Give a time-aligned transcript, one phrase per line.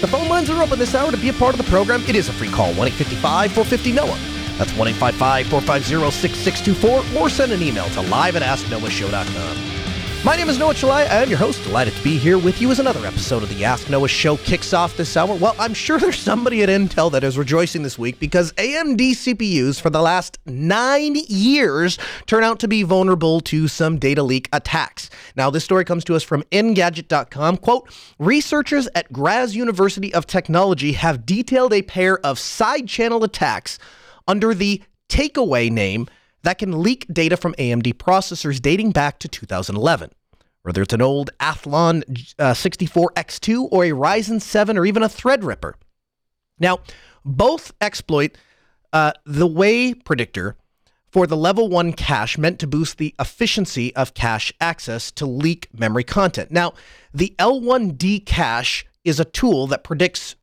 [0.00, 2.02] The phone lines are open this hour to be a part of the program.
[2.06, 4.18] It is a free call, 1 855 450 Noah.
[4.58, 9.83] That's 1 855 450 6624 or send an email to live at asknoahshow.com.
[10.24, 11.10] My name is Noah Chelliah.
[11.10, 11.62] I am your host.
[11.64, 14.72] Delighted to be here with you as another episode of the Ask Noah Show kicks
[14.72, 15.34] off this hour.
[15.36, 19.78] Well, I'm sure there's somebody at Intel that is rejoicing this week because AMD CPUs
[19.78, 25.10] for the last nine years turn out to be vulnerable to some data leak attacks.
[25.36, 27.58] Now, this story comes to us from Engadget.com.
[27.58, 33.78] Quote, researchers at Graz University of Technology have detailed a pair of side channel attacks
[34.26, 36.08] under the takeaway name
[36.44, 40.10] that can leak data from AMD processors dating back to 2011.
[40.64, 42.02] Whether it's an old Athlon
[42.38, 45.74] uh, 64X2 or a Ryzen 7 or even a Threadripper.
[46.58, 46.80] Now,
[47.24, 48.36] both exploit
[48.92, 50.56] uh, the way predictor
[51.14, 55.68] for the level 1 cache meant to boost the efficiency of cache access to leak
[55.72, 56.50] memory content.
[56.50, 56.72] Now,
[57.12, 60.34] the L1D cache is a tool that predicts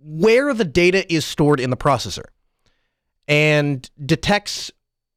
[0.00, 2.24] where the data is stored in the processor
[3.28, 4.70] and detects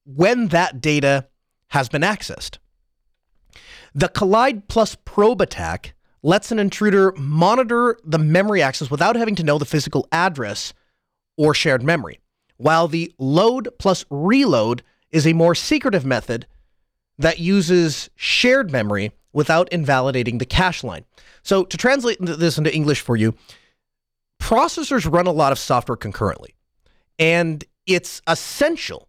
[0.06, 1.28] when that data
[1.70, 2.58] has been accessed.
[3.96, 9.44] The Collide plus probe attack lets an intruder monitor the memory access without having to
[9.44, 10.74] know the physical address
[11.38, 12.20] or shared memory,
[12.58, 16.48] while the load plus reload is a more secretive method
[17.20, 21.06] that uses shared memory without invalidating the cache line.
[21.44, 23.36] So, to translate this into English for you,
[24.42, 26.56] processors run a lot of software concurrently,
[27.20, 29.08] and it's essential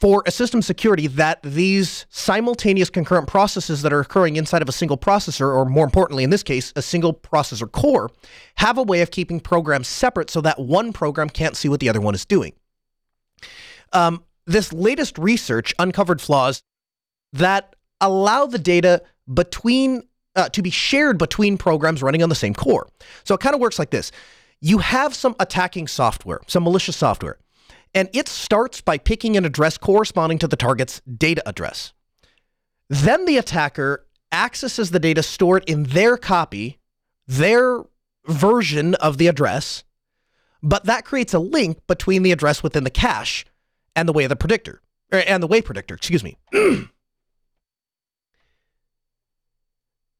[0.00, 4.72] for a system security that these simultaneous concurrent processes that are occurring inside of a
[4.72, 8.10] single processor, or more importantly, in this case, a single processor core,
[8.56, 11.88] have a way of keeping programs separate so that one program can't see what the
[11.88, 12.54] other one is doing.
[13.92, 16.62] Um, this latest research uncovered flaws
[17.34, 20.02] that allow the data between
[20.34, 22.88] uh, to be shared between programs running on the same core.
[23.24, 24.12] So it kind of works like this:
[24.60, 27.38] you have some attacking software, some malicious software
[27.94, 31.92] and it starts by picking an address corresponding to the target's data address.
[32.88, 36.78] Then the attacker accesses the data stored in their copy,
[37.26, 37.82] their
[38.26, 39.84] version of the address,
[40.62, 43.44] but that creates a link between the address within the cache
[43.96, 46.36] and the way the predictor, er, and the way predictor, excuse me.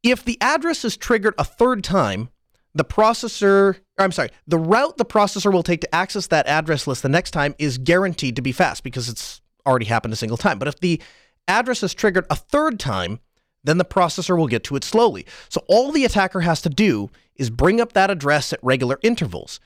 [0.03, 2.31] if the address is triggered a third time,
[2.75, 7.03] the processor, I'm sorry, the route the processor will take to access that address list
[7.03, 10.59] the next time is guaranteed to be fast because it's already happened a single time.
[10.59, 11.01] But if the
[11.49, 13.21] address is triggered a third time,
[13.65, 15.27] then the processor will get to it slowly.
[15.49, 19.61] So all the attacker has to do is bring up that address at regular intervals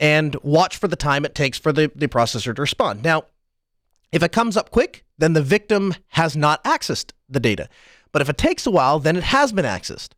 [0.00, 3.02] and watch for the time it takes for the, the processor to respond.
[3.02, 3.24] Now,
[4.12, 7.68] if it comes up quick, then the victim has not accessed the data.
[8.12, 10.10] But if it takes a while, then it has been accessed.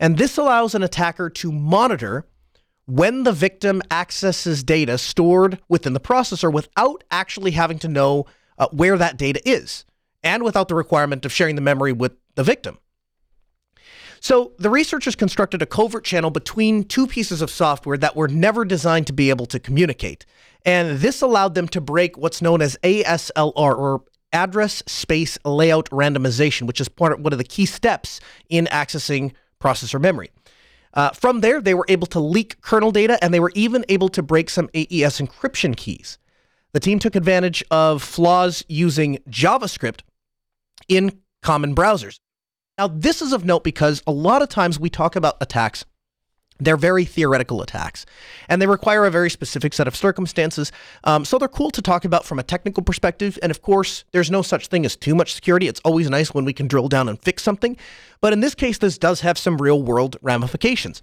[0.00, 2.26] And this allows an attacker to monitor
[2.86, 8.24] when the victim accesses data stored within the processor without actually having to know
[8.58, 9.84] uh, where that data is
[10.22, 12.78] and without the requirement of sharing the memory with the victim.
[14.20, 18.64] So, the researchers constructed a covert channel between two pieces of software that were never
[18.64, 20.26] designed to be able to communicate.
[20.64, 26.66] And this allowed them to break what's known as ASLR, or Address Space Layout Randomization,
[26.66, 30.30] which is part of one of the key steps in accessing processor memory.
[30.94, 34.08] Uh, from there, they were able to leak kernel data and they were even able
[34.08, 36.18] to break some AES encryption keys.
[36.72, 40.00] The team took advantage of flaws using JavaScript
[40.88, 42.18] in common browsers.
[42.76, 45.84] Now, this is of note because a lot of times we talk about attacks
[46.58, 48.04] they're very theoretical attacks,
[48.48, 50.72] and they require a very specific set of circumstances.
[51.04, 53.38] Um, so they're cool to talk about from a technical perspective.
[53.42, 55.68] And of course, there's no such thing as too much security.
[55.68, 57.76] It's always nice when we can drill down and fix something.
[58.20, 61.02] But in this case, this does have some real world ramifications.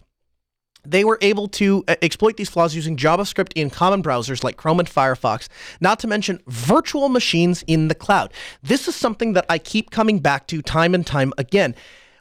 [0.87, 4.79] They were able to uh, exploit these flaws using JavaScript in common browsers like Chrome
[4.79, 5.47] and Firefox,
[5.81, 8.33] not to mention virtual machines in the cloud.
[8.61, 11.75] This is something that I keep coming back to time and time again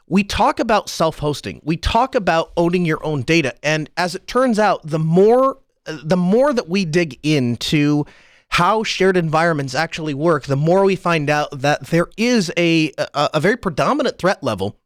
[0.07, 1.61] we talk about self-hosting.
[1.63, 3.55] We talk about owning your own data.
[3.63, 8.05] And as it turns out, the more the more that we dig into
[8.49, 13.29] how shared environments actually work, the more we find out that there is a, a,
[13.35, 14.77] a very predominant threat level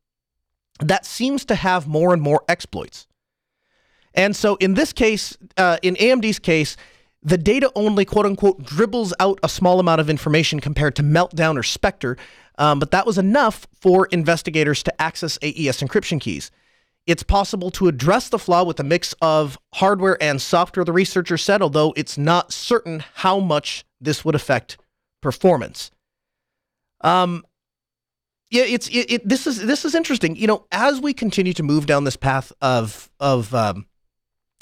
[0.80, 3.08] that seems to have more and more exploits.
[4.14, 6.78] And so in this case, uh, in AMD's case,
[7.22, 11.58] the data only quote unquote dribbles out a small amount of information compared to Meltdown
[11.58, 12.18] or Spectre,
[12.60, 16.52] um, but that was enough for investigators to access AES encryption keys.
[17.08, 21.38] It's possible to address the flaw with a mix of hardware and software, the researcher
[21.38, 24.78] said, although it's not certain how much this would affect
[25.22, 25.90] performance.
[27.02, 27.46] Um,
[28.52, 30.36] yeah, it's it, it, This is this is interesting.
[30.36, 33.86] You know, as we continue to move down this path of of um,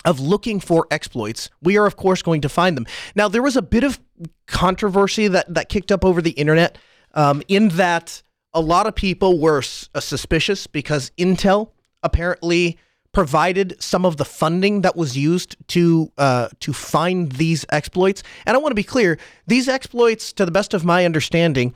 [0.05, 2.85] of looking for exploits, we are of course going to find them.
[3.15, 3.99] Now, there was a bit of
[4.45, 6.77] controversy that that kicked up over the internet,
[7.13, 8.21] um, in that
[8.53, 9.61] a lot of people were
[9.93, 11.71] uh, suspicious because Intel
[12.03, 12.77] apparently
[13.11, 18.21] provided some of the funding that was used to uh, to find these exploits.
[18.45, 19.17] And I want to be clear:
[19.47, 21.73] these exploits, to the best of my understanding,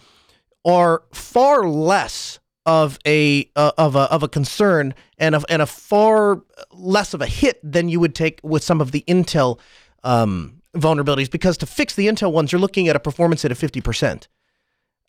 [0.66, 5.66] are far less of a uh, of a of a concern and of and a
[5.66, 6.42] far
[6.72, 9.60] less of a hit than you would take with some of the Intel
[10.04, 11.30] um, vulnerabilities.
[11.32, 14.28] Because to fix the Intel ones, you're looking at a performance hit of fifty percent.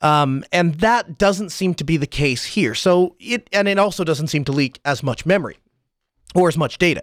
[0.02, 2.74] Um, and that doesn't seem to be the case here.
[2.74, 5.58] So it and it also doesn't seem to leak as much memory
[6.34, 7.02] or as much data.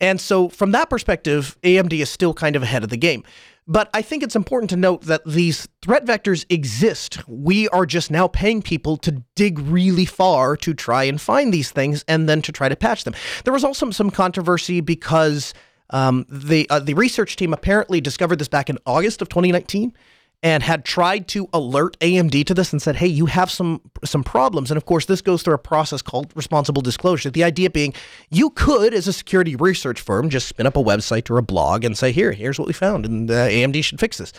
[0.00, 3.24] And so from that perspective, AMD is still kind of ahead of the game.
[3.66, 7.26] But I think it's important to note that these threat vectors exist.
[7.26, 11.70] We are just now paying people to dig really far to try and find these
[11.70, 13.14] things and then to try to patch them.
[13.44, 15.54] There was also some controversy because
[15.90, 19.94] um, the uh, the research team apparently discovered this back in August of 2019
[20.42, 24.22] and had tried to alert AMD to this and said, "Hey, you have some some
[24.22, 27.30] problems." And of course, this goes through a process called responsible disclosure.
[27.30, 27.94] The idea being,
[28.30, 31.84] you could, as a security research firm, just spin up a website or a blog
[31.84, 34.32] and say, "Here, here's what we found, and uh, AMD should fix this."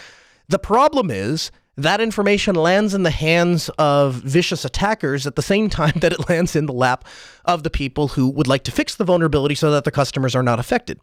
[0.47, 5.69] The problem is that information lands in the hands of vicious attackers at the same
[5.81, 7.05] time that it lands in the lap
[7.43, 10.43] of the people who would like to fix the vulnerability so that the customers are
[10.43, 10.99] not affected.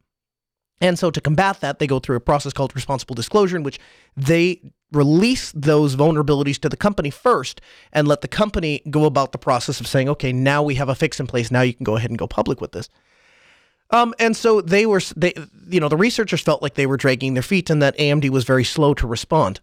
[0.82, 3.78] And so to combat that, they go through a process called responsible disclosure in which
[4.16, 7.60] they release those vulnerabilities to the company first
[7.92, 10.94] and let the company go about the process of saying, okay, now we have a
[10.96, 11.52] fix in place.
[11.52, 12.88] Now you can go ahead and go public with this.
[13.90, 15.32] Um, and so they were, they,
[15.68, 18.42] you know, the researchers felt like they were dragging their feet and that AMD was
[18.42, 19.60] very slow to respond.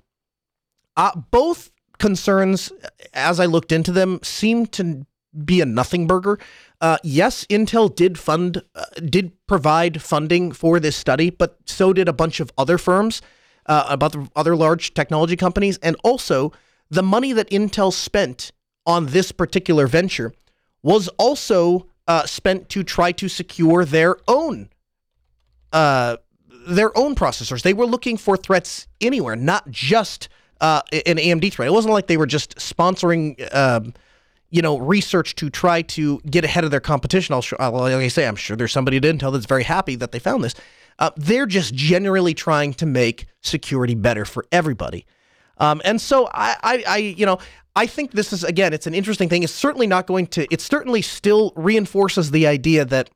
[0.96, 2.72] Uh, both concerns,
[3.14, 5.06] as I looked into them, seemed to
[5.46, 6.40] be a nothing burger.
[6.82, 12.08] Uh, yes, Intel did fund, uh, did provide funding for this study, but so did
[12.08, 13.22] a bunch of other firms,
[13.66, 16.52] uh, about the other large technology companies, and also
[16.90, 18.52] the money that Intel spent
[18.86, 20.34] on this particular venture
[20.82, 24.70] was also uh, spent to try to secure their own
[25.72, 26.18] uh,
[26.68, 27.62] their own processors.
[27.62, 30.30] They were looking for threats anywhere, not just
[30.62, 31.68] uh, an AMD threat.
[31.68, 33.94] It wasn't like they were just sponsoring um,
[34.50, 37.34] you know, research to try to get ahead of their competition.
[37.34, 40.12] I'll, uh, like I say, I'm sure there's somebody at Intel that's very happy that
[40.12, 40.56] they found this.
[40.98, 45.06] Uh, they're just generally trying to make security better for everybody.
[45.58, 47.40] Um, and so I, I, I, you know,
[47.76, 49.44] I think this is again, it's an interesting thing.
[49.44, 50.52] It's certainly not going to.
[50.52, 53.10] It certainly still reinforces the idea that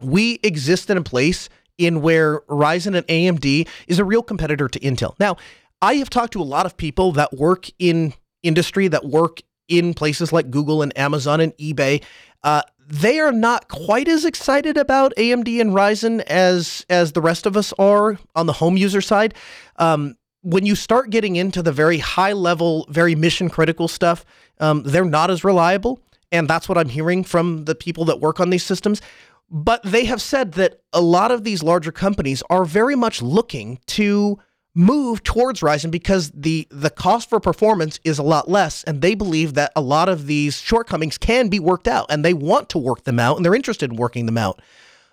[0.00, 1.48] we exist in a place
[1.78, 5.14] in where Ryzen and AMD is a real competitor to Intel.
[5.20, 5.36] Now,
[5.82, 9.94] I have talked to a lot of people that work in industry that work in
[9.94, 12.02] places like Google and Amazon and eBay,
[12.42, 17.46] uh, they are not quite as excited about AMD and Ryzen as as the rest
[17.46, 19.34] of us are on the home user side.
[19.76, 24.24] Um, when you start getting into the very high level, very mission critical stuff,
[24.60, 28.38] um, they're not as reliable, and that's what I'm hearing from the people that work
[28.38, 29.02] on these systems.
[29.50, 33.80] But they have said that a lot of these larger companies are very much looking
[33.86, 34.38] to
[34.76, 39.14] move towards Ryzen because the the cost for performance is a lot less and they
[39.14, 42.78] believe that a lot of these shortcomings can be worked out and they want to
[42.78, 44.60] work them out and they're interested in working them out.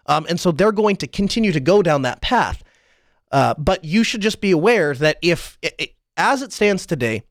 [0.05, 2.62] Um, and so they're going to continue to go down that path.
[3.32, 7.24] Uh, but you should just be aware that if, it, as it stands today,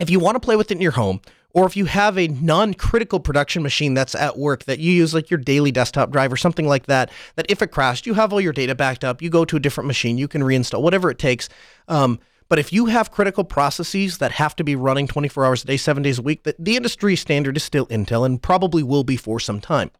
[0.00, 1.20] if you want to play with it in your home,
[1.54, 5.30] or if you have a non-critical production machine that's at work that you use like
[5.30, 8.40] your daily desktop drive or something like that that if it crashed you have all
[8.40, 11.18] your data backed up you go to a different machine you can reinstall whatever it
[11.18, 11.48] takes.
[11.88, 12.18] Um,
[12.48, 15.76] but if you have critical processes that have to be running 24 hours a day
[15.76, 19.16] 7 days a week the, the industry standard is still intel and probably will be
[19.16, 19.90] for some time.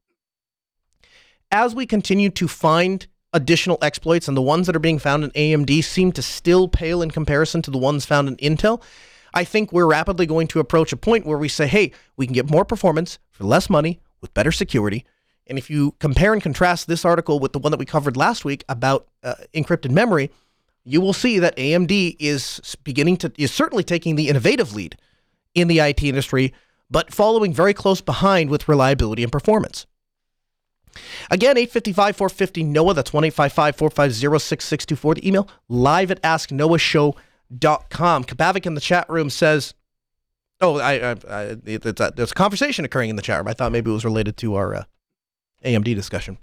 [1.50, 5.30] As we continue to find additional exploits and the ones that are being found in
[5.30, 8.82] AMD seem to still pale in comparison to the ones found in Intel
[9.35, 12.35] I think we're rapidly going to approach a point where we say, hey, we can
[12.35, 15.05] get more performance for less money with better security.
[15.47, 18.45] And if you compare and contrast this article with the one that we covered last
[18.45, 20.31] week about uh, encrypted memory,
[20.85, 24.97] you will see that AMD is beginning to is certainly taking the innovative lead
[25.55, 26.53] in the IT industry,
[26.91, 29.87] but following very close behind with reliability and performance.
[31.31, 32.95] Again, 855 450 NOAH.
[32.95, 35.15] That's 1 450 6624.
[35.15, 37.23] The email live at asknoahshow.com.
[37.59, 39.75] Kabavik in the chat room says,
[40.61, 43.49] Oh, I, I, I it's a, there's a conversation occurring in the chat room.
[43.49, 44.85] I thought maybe it was related to our uh,
[45.64, 46.38] AMD discussion.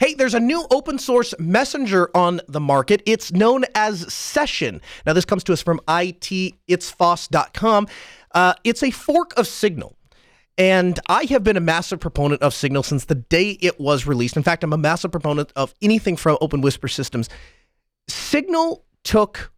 [0.00, 3.02] Hey, there's a new open source messenger on the market.
[3.06, 4.80] It's known as Session.
[5.06, 7.88] Now, this comes to us from ititsfoss.com.
[8.32, 9.96] Uh, it's a fork of Signal.
[10.56, 14.36] And I have been a massive proponent of Signal since the day it was released.
[14.36, 17.28] In fact, I'm a massive proponent of anything from Open Whisper Systems.
[18.08, 19.52] Signal took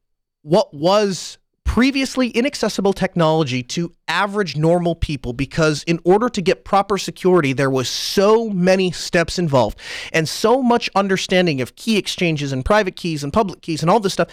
[0.46, 6.96] what was previously inaccessible technology to average normal people because in order to get proper
[6.96, 9.76] security there was so many steps involved
[10.12, 13.98] and so much understanding of key exchanges and private keys and public keys and all
[13.98, 14.28] this stuff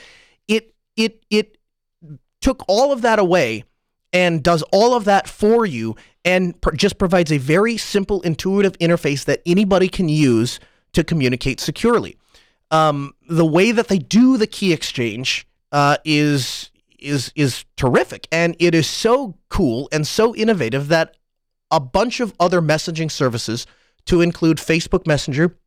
[0.48, 1.58] it it it
[2.40, 3.64] took all of that away
[4.14, 8.78] and does all of that for you and pr- just provides a very simple intuitive
[8.78, 10.60] interface that anybody can use
[10.94, 12.16] to communicate securely.
[12.70, 18.56] Um, the way that they do the key exchange uh, is is is terrific and
[18.60, 21.18] it is so cool and so innovative that
[21.70, 23.68] a bunch of other messaging services
[24.06, 25.58] to include Facebook Messenger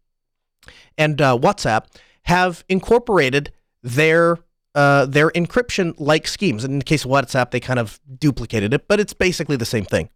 [0.96, 1.86] and uh, WhatsApp
[2.22, 4.38] have incorporated their
[4.74, 6.64] uh, their encryption like schemes.
[6.64, 9.84] In the case of WhatsApp, they kind of duplicated it, but it's basically the same
[9.84, 10.10] thing.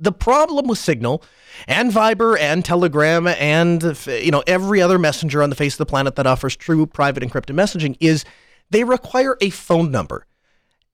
[0.00, 1.24] The problem with Signal
[1.66, 5.86] and Viber and Telegram and you know every other messenger on the face of the
[5.86, 8.24] planet that offers true private encrypted messaging is
[8.70, 10.26] they require a phone number.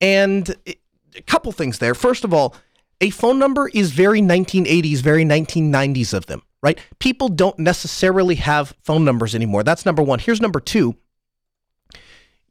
[0.00, 1.94] And a couple things there.
[1.94, 2.54] First of all,
[3.00, 6.78] a phone number is very 1980s, very 1990s of them, right?
[6.98, 9.62] People don't necessarily have phone numbers anymore.
[9.62, 10.18] That's number one.
[10.18, 10.96] Here's number two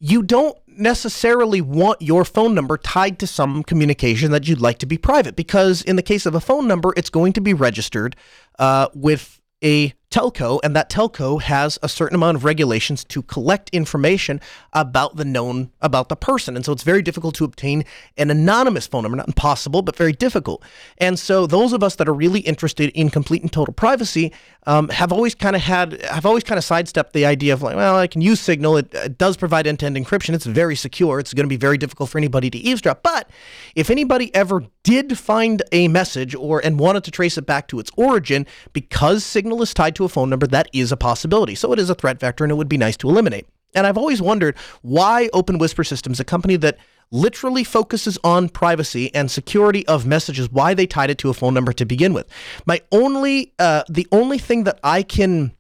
[0.05, 4.85] you don't necessarily want your phone number tied to some communication that you'd like to
[4.85, 8.13] be private because in the case of a phone number it's going to be registered
[8.59, 13.69] uh, with a telco, and that telco has a certain amount of regulations to collect
[13.71, 14.39] information
[14.71, 16.55] about the known about the person.
[16.55, 17.83] And so it's very difficult to obtain
[18.17, 19.17] an anonymous phone number.
[19.17, 20.63] Not impossible, but very difficult.
[20.99, 24.31] And so those of us that are really interested in complete and total privacy
[24.67, 27.75] um, have always kind of had have always kind of sidestepped the idea of like,
[27.75, 28.77] well, I can use Signal.
[28.77, 30.35] It, it does provide end-to-end encryption.
[30.35, 31.19] It's very secure.
[31.19, 33.01] It's going to be very difficult for anybody to eavesdrop.
[33.01, 33.29] But
[33.75, 37.79] if anybody ever did find a message or and wanted to trace it back to
[37.79, 41.55] its origin because Signal is tied to a phone number, that is a possibility.
[41.55, 43.47] So it is a threat vector and it would be nice to eliminate.
[43.75, 46.77] And I've always wondered why Open Whisper Systems, a company that
[47.11, 51.53] literally focuses on privacy and security of messages, why they tied it to a phone
[51.53, 52.27] number to begin with.
[52.65, 55.53] My only, uh, the only thing that I can,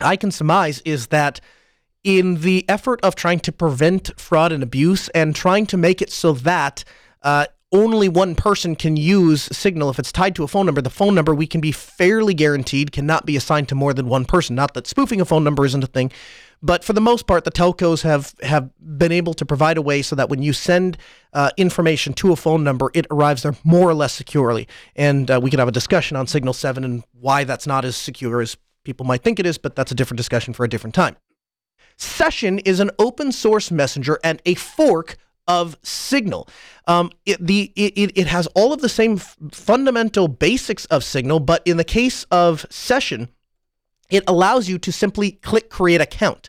[0.00, 1.40] I can surmise is that
[2.04, 6.10] in the effort of trying to prevent fraud and abuse and trying to make it
[6.10, 6.84] so that
[7.22, 10.80] uh, only one person can use Signal if it's tied to a phone number.
[10.80, 14.24] The phone number we can be fairly guaranteed cannot be assigned to more than one
[14.24, 14.54] person.
[14.54, 16.12] Not that spoofing a phone number isn't a thing,
[16.62, 20.02] but for the most part, the telcos have have been able to provide a way
[20.02, 20.96] so that when you send
[21.32, 24.68] uh, information to a phone number, it arrives there more or less securely.
[24.94, 27.96] And uh, we could have a discussion on Signal Seven and why that's not as
[27.96, 30.94] secure as people might think it is, but that's a different discussion for a different
[30.94, 31.16] time.
[31.98, 35.16] Session is an open source messenger and a fork
[35.48, 36.48] of Signal.
[36.86, 41.40] Um, it, the, it, it has all of the same f- fundamental basics of Signal,
[41.40, 43.28] but in the case of Session,
[44.10, 46.48] it allows you to simply click create account.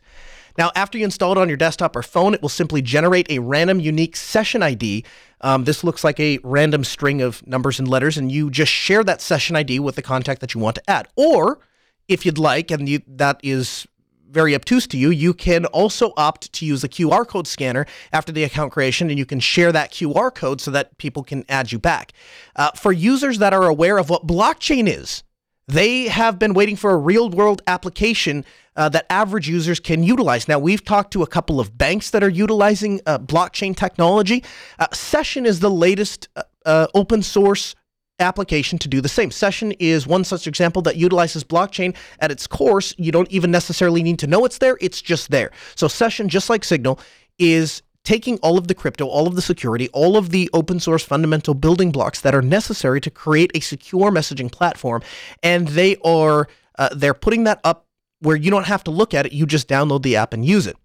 [0.56, 3.38] Now, after you install it on your desktop or phone, it will simply generate a
[3.38, 5.04] random unique session ID.
[5.40, 9.04] Um, this looks like a random string of numbers and letters, and you just share
[9.04, 11.06] that session ID with the contact that you want to add.
[11.14, 11.60] Or,
[12.08, 13.86] if you'd like, and you, that is
[14.30, 18.32] very obtuse to you, you can also opt to use a QR code scanner after
[18.32, 21.72] the account creation, and you can share that QR code so that people can add
[21.72, 22.12] you back.
[22.56, 25.22] Uh, for users that are aware of what blockchain is,
[25.66, 28.44] they have been waiting for a real world application
[28.74, 30.48] uh, that average users can utilize.
[30.48, 34.44] Now, we've talked to a couple of banks that are utilizing uh, blockchain technology.
[34.78, 37.74] Uh, Session is the latest uh, uh, open source
[38.18, 39.30] application to do the same.
[39.30, 42.80] Session is one such example that utilizes blockchain at its core.
[42.96, 45.50] You don't even necessarily need to know it's there, it's just there.
[45.74, 47.00] So, Session, just like Signal,
[47.38, 51.04] is taking all of the crypto, all of the security, all of the open source
[51.04, 55.02] fundamental building blocks that are necessary to create a secure messaging platform,
[55.42, 56.48] and they are
[56.78, 57.86] uh, they're putting that up
[58.20, 60.66] where you don't have to look at it, you just download the app and use
[60.66, 60.76] it.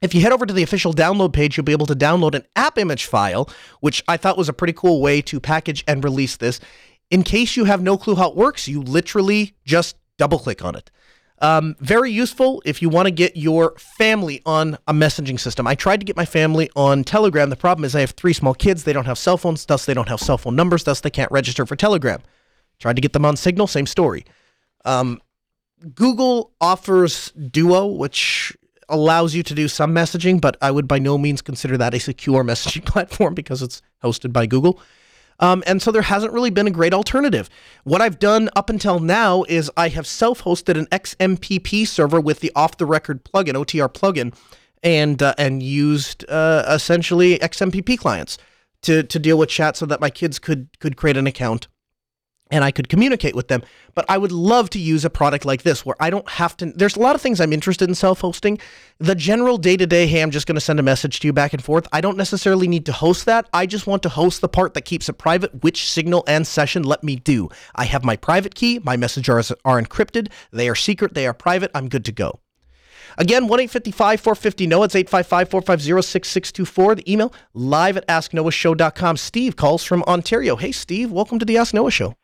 [0.00, 2.44] If you head over to the official download page, you'll be able to download an
[2.54, 3.48] app image file,
[3.80, 6.60] which I thought was a pretty cool way to package and release this.
[7.10, 10.76] In case you have no clue how it works, you literally just double click on
[10.76, 10.90] it.
[11.40, 15.66] Um, very useful if you want to get your family on a messaging system.
[15.66, 17.48] I tried to get my family on Telegram.
[17.48, 18.84] The problem is I have three small kids.
[18.84, 21.30] They don't have cell phones, thus they don't have cell phone numbers, thus they can't
[21.30, 22.20] register for Telegram.
[22.80, 24.24] Tried to get them on Signal, same story.
[24.84, 25.20] Um,
[25.94, 28.56] Google offers Duo, which
[28.88, 32.00] allows you to do some messaging, but I would by no means consider that a
[32.00, 34.80] secure messaging platform because it's hosted by Google.
[35.40, 37.48] Um, and so there hasn't really been a great alternative.
[37.84, 42.40] What I've done up until now is I have self hosted an XMPP server with
[42.40, 44.34] the off the record plugin, OTR plugin,
[44.82, 48.38] and, uh, and used uh, essentially XMPP clients
[48.82, 51.68] to, to deal with chat so that my kids could, could create an account
[52.50, 53.62] and I could communicate with them.
[53.94, 56.66] But I would love to use a product like this where I don't have to.
[56.66, 58.58] There's a lot of things I'm interested in self hosting.
[58.98, 61.32] The general day to day, hey, I'm just going to send a message to you
[61.32, 61.86] back and forth.
[61.92, 63.48] I don't necessarily need to host that.
[63.52, 66.82] I just want to host the part that keeps it private, which signal and session
[66.82, 67.48] let me do.
[67.74, 71.70] I have my private key, my messages are encrypted, they are secret, they are private,
[71.74, 72.40] I'm good to go.
[73.18, 74.84] Again, 1 855 450 NOAH.
[74.84, 76.94] It's 855 450 6624.
[76.94, 79.16] The email live at asknoahshow.com.
[79.16, 80.54] Steve calls from Ontario.
[80.54, 82.14] Hey, Steve, welcome to the Ask Noah Show.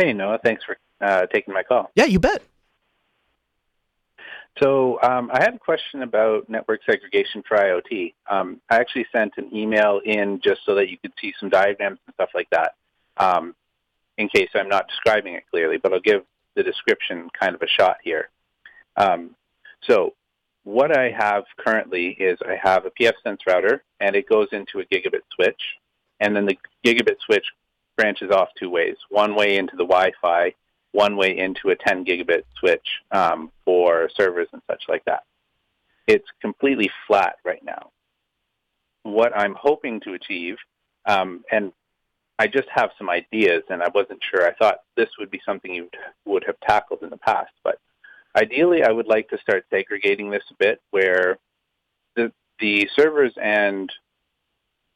[0.00, 0.38] Hey, Noah.
[0.42, 1.90] Thanks for uh, taking my call.
[1.94, 2.42] Yeah, you bet.
[4.58, 8.14] So um, I had a question about network segregation for IoT.
[8.30, 11.98] Um, I actually sent an email in just so that you could see some diagrams
[12.06, 12.76] and stuff like that,
[13.18, 13.54] um,
[14.16, 15.76] in case I'm not describing it clearly.
[15.76, 16.24] But I'll give
[16.56, 18.30] the description kind of a shot here.
[18.96, 19.36] Um,
[19.82, 20.14] so
[20.64, 24.84] what I have currently is I have a pfSense router, and it goes into a
[24.86, 25.60] gigabit switch,
[26.20, 27.44] and then the gigabit switch
[28.00, 28.96] branches off two ways.
[29.10, 30.54] One way into the Wi-Fi,
[30.92, 35.24] one way into a 10 gigabit switch um, for servers and such like that.
[36.06, 37.90] It's completely flat right now.
[39.02, 40.56] What I'm hoping to achieve,
[41.04, 41.72] um, and
[42.38, 44.46] I just have some ideas, and I wasn't sure.
[44.46, 45.90] I thought this would be something you
[46.24, 47.78] would have tackled in the past, but
[48.34, 51.38] ideally, I would like to start segregating this a bit, where
[52.16, 53.92] the the servers and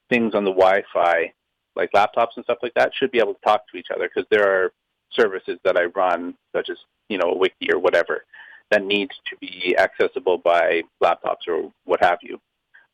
[0.08, 1.32] things on the Wi-Fi
[1.76, 4.28] like laptops and stuff like that should be able to talk to each other because
[4.30, 4.72] there are
[5.12, 6.78] services that I run, such as
[7.08, 8.24] you know a wiki or whatever,
[8.70, 12.40] that needs to be accessible by laptops or what have you.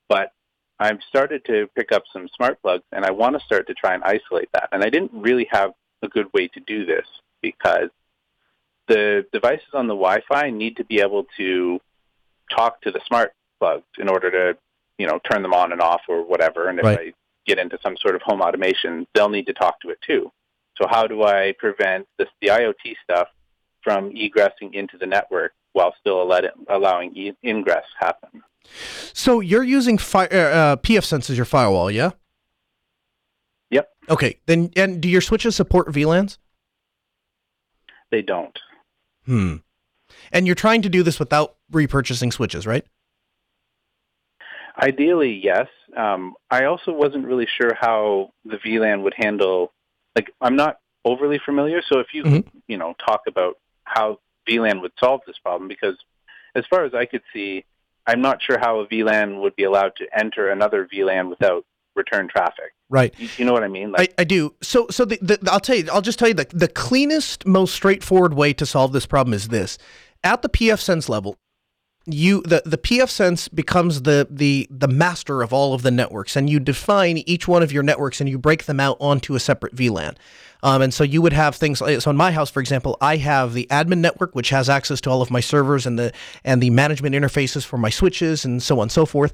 [0.08, 0.32] But
[0.78, 3.94] I've started to pick up some smart plugs, and I want to start to try
[3.94, 4.70] and isolate that.
[4.72, 7.06] And I didn't really have a good way to do this
[7.42, 7.90] because
[8.88, 11.80] the devices on the Wi-Fi need to be able to
[12.50, 14.58] talk to the smart plugs in order to,
[14.98, 16.68] you know, turn them on and off or whatever.
[16.68, 16.98] And if right.
[16.98, 17.12] I
[17.46, 20.30] get into some sort of home automation, they'll need to talk to it too.
[20.80, 23.28] So how do I prevent this, the IoT stuff
[23.82, 28.42] from egressing into the network while still it, allowing e- ingress happen?
[29.12, 32.10] So you're using fi- uh, uh pfSense as your firewall, yeah?
[33.70, 33.88] Yep.
[34.08, 34.40] Okay.
[34.46, 36.38] Then, and do your switches support VLANs?
[38.10, 38.58] They don't.
[39.26, 39.56] Hmm.
[40.32, 42.84] And you're trying to do this without repurchasing switches, right?
[44.80, 45.66] Ideally, yes.
[45.96, 49.72] Um, I also wasn't really sure how the VLAN would handle.
[50.16, 52.58] Like, I'm not overly familiar, so if you mm-hmm.
[52.66, 55.96] you know talk about how VLAN would solve this problem, because
[56.54, 57.64] as far as I could see,
[58.06, 61.64] I'm not sure how a VLAN would be allowed to enter another VLAN without
[61.94, 62.72] return traffic.
[62.88, 63.14] Right.
[63.18, 63.92] You, you know what I mean?
[63.92, 64.54] Like, I, I do.
[64.62, 65.88] So, so the, the, I'll tell you.
[65.92, 69.48] I'll just tell you the the cleanest, most straightforward way to solve this problem is
[69.48, 69.78] this:
[70.24, 71.36] at the pfSense level,
[72.06, 76.48] you the the pfSense becomes the the the master of all of the networks, and
[76.48, 79.74] you define each one of your networks and you break them out onto a separate
[79.74, 80.16] VLAN.
[80.62, 83.16] Um, and so you would have things like so in my house, for example, I
[83.16, 86.12] have the admin network, which has access to all of my servers and the
[86.44, 89.32] and the management interfaces for my switches and so on and so forth.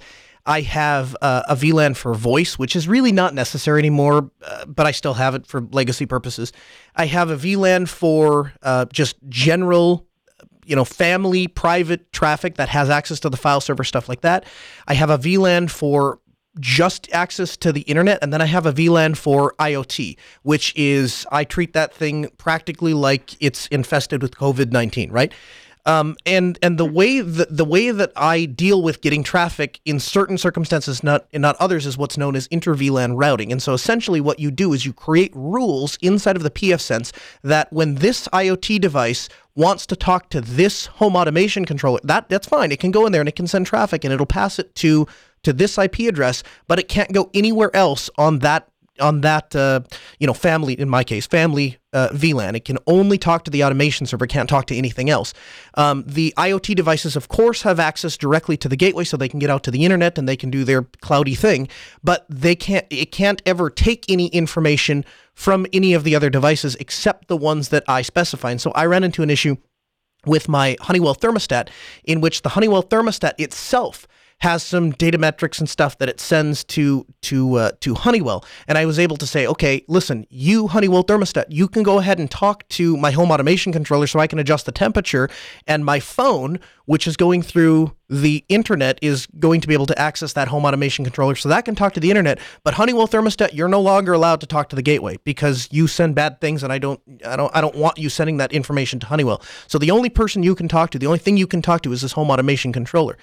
[0.48, 4.86] I have uh, a VLAN for voice, which is really not necessary anymore, uh, but
[4.86, 6.52] I still have it for legacy purposes.
[6.94, 10.06] I have a VLAN for uh, just general
[10.66, 14.44] you know, family private traffic that has access to the file server, stuff like that.
[14.86, 16.20] I have a VLAN for
[16.58, 21.26] just access to the internet, and then I have a VLAN for IoT, which is
[21.30, 25.32] I treat that thing practically like it's infested with COVID nineteen, right?
[25.86, 30.00] Um, and and the way that the way that I deal with getting traffic in
[30.00, 33.52] certain circumstances, not in not others, is what's known as inter VLAN routing.
[33.52, 37.72] And so essentially, what you do is you create rules inside of the pfSense that
[37.72, 42.72] when this IoT device wants to talk to this home automation controller, that that's fine.
[42.72, 45.06] It can go in there and it can send traffic and it'll pass it to
[45.44, 48.68] to this IP address, but it can't go anywhere else on that
[49.00, 49.80] on that uh,
[50.18, 52.54] you know family in my case family uh, VLAN.
[52.54, 55.32] It can only talk to the automation server, can't talk to anything else.
[55.74, 59.38] Um, the IoT devices, of course, have access directly to the gateway, so they can
[59.38, 61.68] get out to the internet and they can do their cloudy thing.
[62.04, 62.86] But they can't.
[62.90, 67.68] It can't ever take any information from any of the other devices except the ones
[67.68, 68.50] that I specify.
[68.50, 69.56] And so I ran into an issue
[70.24, 71.68] with my Honeywell thermostat,
[72.04, 74.06] in which the Honeywell thermostat itself
[74.38, 78.76] has some data metrics and stuff that it sends to to uh, to Honeywell, and
[78.76, 82.30] I was able to say, okay, listen, you Honeywell thermostat, you can go ahead and
[82.30, 85.30] talk to my home automation controller so I can adjust the temperature,
[85.66, 89.98] and my phone, which is going through the internet, is going to be able to
[89.98, 92.38] access that home automation controller, so that can talk to the internet.
[92.62, 96.14] But Honeywell thermostat, you're no longer allowed to talk to the gateway because you send
[96.14, 99.06] bad things, and I don't, I don't, I don't want you sending that information to
[99.06, 99.40] Honeywell.
[99.66, 101.92] So the only person you can talk to, the only thing you can talk to,
[101.92, 103.16] is this home automation controller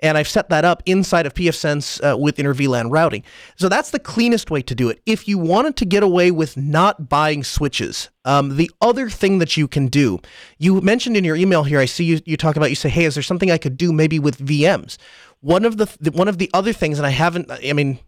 [0.00, 3.24] and I've set that up inside of pfSense uh, with inter VLAN routing.
[3.56, 5.00] So that's the cleanest way to do it.
[5.06, 9.56] If you wanted to get away with not buying switches, um, the other thing that
[9.56, 10.20] you can do,
[10.58, 13.04] you mentioned in your email here, I see you, you talk about, you say, hey,
[13.04, 14.96] is there something I could do maybe with VMs?
[15.40, 18.00] One of the one of the other things, and I haven't, I mean,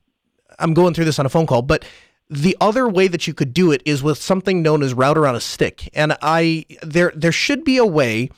[0.59, 1.85] I'm going through this on a phone call, but
[2.29, 5.35] the other way that you could do it is with something known as router on
[5.35, 5.90] a stick.
[5.94, 8.31] And I there there should be a way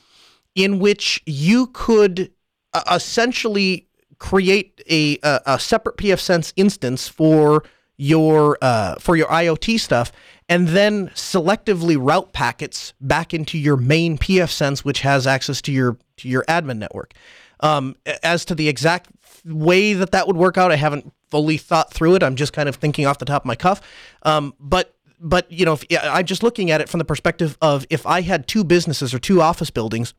[0.55, 2.31] in which you could
[2.73, 3.87] uh, essentially
[4.19, 7.63] create a, a, a separate pfSense instance for
[7.97, 10.11] your uh, for your IoT stuff,
[10.49, 15.97] and then selectively route packets back into your main pfSense, which has access to your
[16.17, 17.13] to your admin network.
[17.59, 19.09] Um, as to the exact
[19.45, 22.23] way that that would work out, I haven't fully thought through it.
[22.23, 23.81] I'm just kind of thinking off the top of my cuff.
[24.23, 27.85] Um, but but you know, if, I'm just looking at it from the perspective of
[27.89, 30.13] if I had two businesses or two office buildings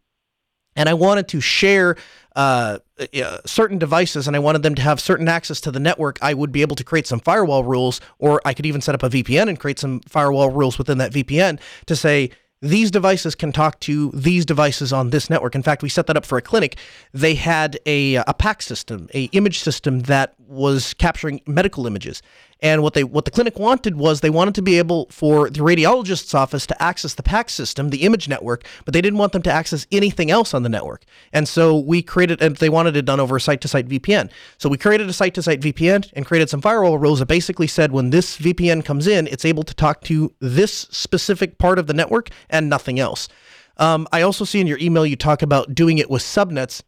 [0.77, 1.97] and I wanted to share
[2.37, 6.19] uh, uh, certain devices and I wanted them to have certain access to the network,
[6.21, 9.03] I would be able to create some firewall rules, or I could even set up
[9.03, 12.31] a VPN and create some firewall rules within that VPN to say,
[12.65, 15.55] these devices can talk to these devices on this network.
[15.55, 16.79] In fact, we set that up for a clinic.
[17.13, 22.23] They had a, a PACS system, a image system that was capturing medical images.
[22.64, 25.61] And what they what the clinic wanted was they wanted to be able for the
[25.61, 29.42] radiologist's office to access the PACS system, the image network, but they didn't want them
[29.42, 31.05] to access anything else on the network.
[31.31, 34.31] And so we created and they wanted it done over a site-to-site VPN.
[34.57, 38.09] So we created a site-to-site VPN and created some firewall rules that basically said when
[38.09, 42.31] this VPN comes in, it's able to talk to this specific part of the network
[42.48, 43.29] and nothing else.
[43.77, 46.83] Um, I also see in your email you talk about doing it with subnets.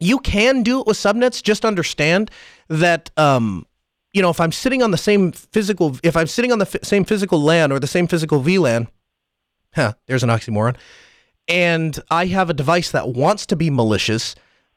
[0.00, 1.40] You can do it with subnets.
[1.40, 2.28] Just understand
[2.68, 3.66] that um,
[4.16, 6.82] you know, if I'm sitting on the same physical, if I'm sitting on the f-
[6.82, 8.88] same physical LAN or the same physical VLAN,
[9.74, 10.74] huh, there's an oxymoron,
[11.48, 14.34] and I have a device that wants to be malicious,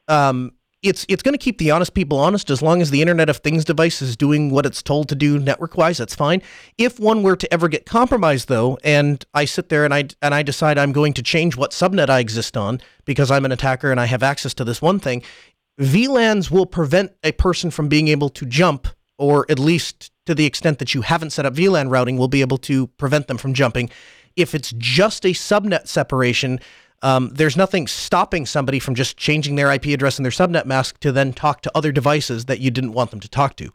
[0.08, 3.30] um, it's it's going to keep the honest people honest as long as the Internet
[3.30, 5.96] of Things device is doing what it's told to do network wise.
[5.96, 6.42] That's fine.
[6.76, 10.34] If one were to ever get compromised, though, and I sit there and I and
[10.34, 13.90] I decide I'm going to change what subnet I exist on because I'm an attacker
[13.90, 15.22] and I have access to this one thing,
[15.80, 18.86] VLANs will prevent a person from being able to jump
[19.20, 22.40] or at least to the extent that you haven't set up VLAN routing, will be
[22.40, 23.90] able to prevent them from jumping.
[24.34, 26.58] If it's just a subnet separation,
[27.02, 31.00] um, there's nothing stopping somebody from just changing their IP address and their subnet mask
[31.00, 33.70] to then talk to other devices that you didn't want them to talk to.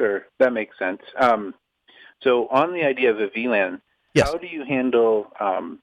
[0.00, 1.02] Sure, that makes sense.
[1.20, 1.54] Um,
[2.22, 3.82] so, on the idea of a VLAN,
[4.14, 4.28] yes.
[4.28, 5.80] how do you handle um,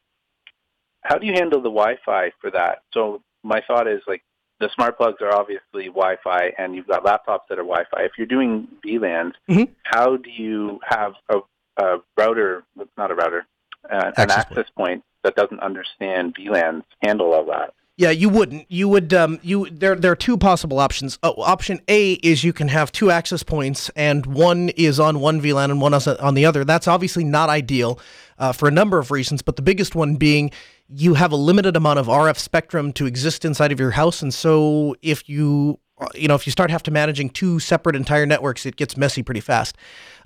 [1.02, 2.80] how do you handle the Wi-Fi for that?
[2.94, 4.24] So, my thought is like
[4.60, 8.04] the smart plugs are obviously Wi-Fi, and you've got laptops that are Wi-Fi.
[8.04, 9.72] If you're doing VLANs, mm-hmm.
[9.84, 11.40] how do you have a,
[11.78, 12.64] a router?
[12.98, 13.46] Not a router,
[13.92, 14.76] uh, access an access point.
[14.76, 17.74] point that doesn't understand VLANs handle all that?
[17.98, 18.70] Yeah, you wouldn't.
[18.70, 19.14] You would.
[19.14, 19.96] Um, you there.
[19.96, 21.18] There are two possible options.
[21.24, 25.42] Oh, option A is you can have two access points, and one is on one
[25.42, 26.66] VLAN and one is on the other.
[26.66, 27.98] That's obviously not ideal
[28.38, 30.52] uh, for a number of reasons, but the biggest one being
[30.88, 34.34] you have a limited amount of RF spectrum to exist inside of your house, and
[34.34, 35.80] so if you
[36.14, 39.24] you know if you start have to managing two separate entire networks, it gets messy
[39.24, 39.78] pretty fast.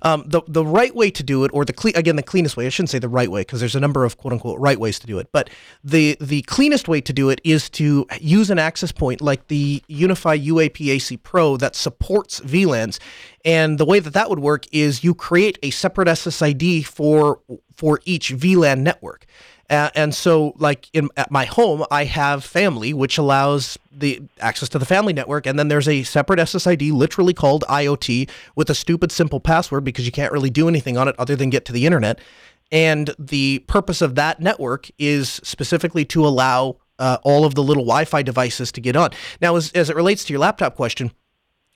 [0.02, 2.66] Um, the the right way to do it, or the cle- again the cleanest way,
[2.66, 4.98] I shouldn't say the right way because there's a number of quote unquote right ways
[4.98, 5.48] to do it, but
[5.84, 9.82] the the cleanest way to do it is to use an access point like the
[9.88, 12.98] UniFi UAPAC Pro that supports VLANs,
[13.44, 17.40] and the way that that would work is you create a separate SSID for
[17.76, 19.24] for each VLAN network.
[19.70, 24.78] And so, like in at my home, I have family, which allows the access to
[24.80, 29.12] the family network, and then there's a separate SSID, literally called IoT, with a stupid
[29.12, 31.86] simple password because you can't really do anything on it other than get to the
[31.86, 32.18] internet.
[32.72, 37.84] And the purpose of that network is specifically to allow uh, all of the little
[37.84, 39.10] Wi-Fi devices to get on.
[39.40, 41.12] Now, as as it relates to your laptop question,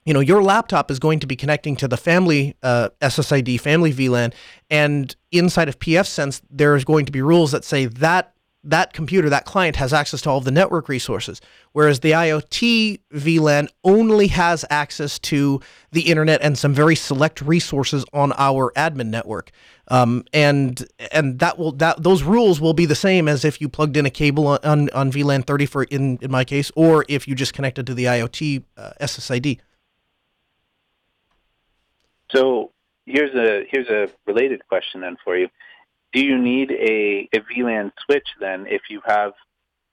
[0.05, 3.91] you know, your laptop is going to be connecting to the family uh, SSID, family
[3.91, 4.33] VLAN,
[4.69, 8.31] and inside of pfSense, there's going to be rules that say that
[8.65, 11.39] that computer, that client has access to all of the network resources,
[11.73, 18.05] whereas the IoT VLAN only has access to the internet and some very select resources
[18.11, 19.51] on our admin network.
[19.87, 23.69] Um, and and that will that those rules will be the same as if you
[23.69, 27.05] plugged in a cable on, on, on VLAN 30 for in in my case, or
[27.07, 29.59] if you just connected to the IoT uh, SSID.
[32.35, 32.71] So
[33.05, 35.49] here's a here's a related question then for you.
[36.13, 39.33] Do you need a, a VLAN switch then if you have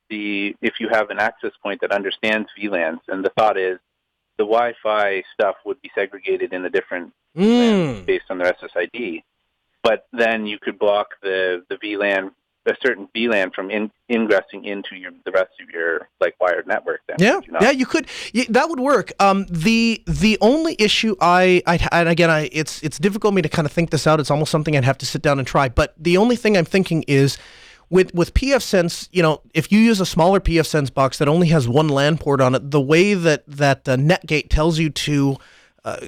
[0.08, 3.00] the if you have an access point that understands VLANs?
[3.08, 3.78] And the thought is
[4.38, 8.04] the Wi-Fi stuff would be segregated in a different Mm.
[8.04, 9.22] based on their SSID.
[9.82, 12.32] But then you could block the the VLAN
[12.66, 17.00] a certain VLAN from in, ingressing into your the rest of your like wired network.
[17.08, 17.62] Then Yeah, you not?
[17.62, 18.06] yeah, you could.
[18.34, 19.12] y that would work.
[19.18, 23.42] Um, the the only issue I, I and again, I it's it's difficult for me
[23.42, 24.20] to kind of think this out.
[24.20, 25.68] It's almost something I'd have to sit down and try.
[25.68, 27.38] But the only thing I'm thinking is.
[27.90, 31.68] With, with pfSense, you know, if you use a smaller pfSense box that only has
[31.68, 35.36] one LAN port on it, the way that that uh, Netgate tells you to
[35.84, 35.98] uh,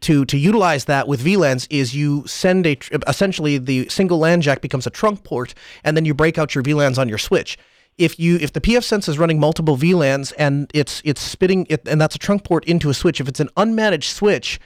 [0.00, 4.60] to to utilize that with VLANs is you send a essentially the single LAN jack
[4.60, 7.58] becomes a trunk port, and then you break out your VLANs on your switch.
[7.96, 12.00] If you if the pfSense is running multiple VLANs and it's it's spitting it and
[12.00, 14.60] that's a trunk port into a switch, if it's an unmanaged switch,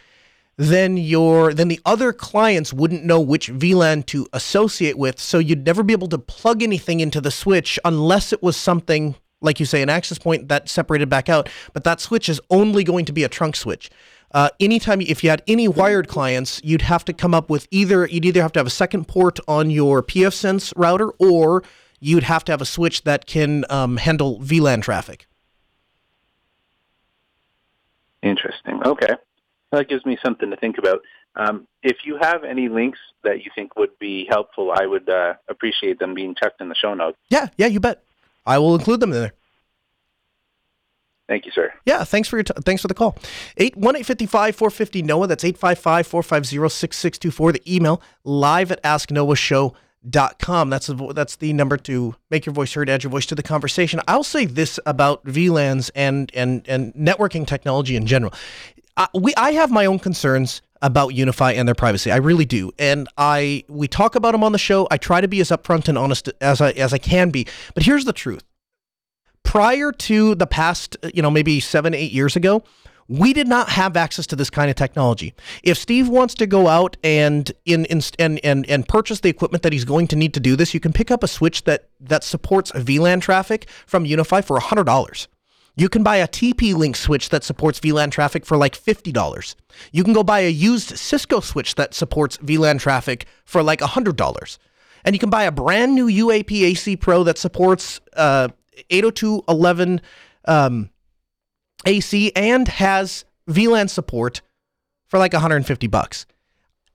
[0.57, 5.65] then your then the other clients wouldn't know which VLAN to associate with, so you'd
[5.65, 9.67] never be able to plug anything into the switch unless it was something like you
[9.67, 11.49] say an access point that separated back out.
[11.73, 13.91] But that switch is only going to be a trunk switch.
[14.33, 18.07] Uh, anytime if you had any wired clients, you'd have to come up with either
[18.07, 21.63] you'd either have to have a second port on your pfSense router or
[22.01, 25.27] you'd have to have a switch that can um, handle VLAN traffic.
[28.23, 28.81] Interesting.
[28.85, 29.15] Okay.
[29.71, 31.01] That gives me something to think about.
[31.35, 35.35] Um, if you have any links that you think would be helpful, I would uh,
[35.49, 37.19] appreciate them being checked in the show notes.
[37.31, 38.03] Yeah, yeah, you bet.
[38.45, 39.33] I will include them in there.
[41.29, 41.73] Thank you, sir.
[41.87, 43.17] Yeah, thanks for your t- thanks for the call.
[43.57, 45.29] Eight one eight fifty five four fifty Noah.
[45.29, 47.53] That's 855-450-6624.
[47.53, 50.71] The email live at asknoahshow.com.
[50.71, 53.43] That's the that's the number to make your voice heard, add your voice to the
[53.43, 54.01] conversation.
[54.09, 58.33] I'll say this about VLANs and and and networking technology in general.
[58.97, 62.11] I, we I have my own concerns about UniFi and their privacy.
[62.11, 62.73] I really do.
[62.79, 64.87] And I we talk about them on the show.
[64.91, 67.47] I try to be as upfront and honest as I as I can be.
[67.75, 68.43] But here's the truth
[69.43, 72.63] prior to the past, you know, maybe seven, eight years ago,
[73.09, 75.35] we did not have access to this kind of technology.
[75.63, 79.63] If Steve wants to go out and in, in and, and and purchase the equipment
[79.65, 81.89] that he's going to need to do this, you can pick up a switch that
[82.01, 85.29] that supports VLAN traffic from UniFi for hundred dollars.
[85.75, 89.55] You can buy a TP Link switch that supports VLAN traffic for like $50.
[89.91, 94.59] You can go buy a used Cisco switch that supports VLAN traffic for like $100.
[95.05, 98.49] And you can buy a brand new UAP AC Pro that supports uh,
[98.91, 100.01] 802.11
[100.47, 100.91] um,
[101.85, 104.41] AC and has VLAN support
[105.07, 106.27] for like 150 bucks.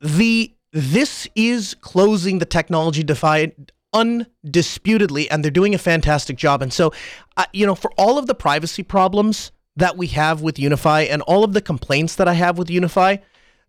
[0.01, 6.61] The this is closing the technology divide undisputedly, and they're doing a fantastic job.
[6.61, 6.93] And so,
[7.37, 11.21] uh, you know, for all of the privacy problems that we have with UniFi and
[11.23, 13.21] all of the complaints that I have with UniFi,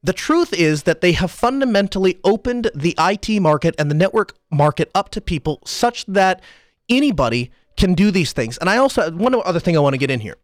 [0.02, 4.90] the truth is that they have fundamentally opened the IT market and the network market
[4.94, 6.42] up to people such that
[6.88, 8.58] anybody can do these things.
[8.58, 10.36] And I also one other thing I want to get in here.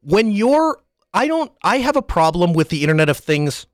[0.00, 0.78] When you're
[1.14, 3.66] I don't I have a problem with the Internet of Things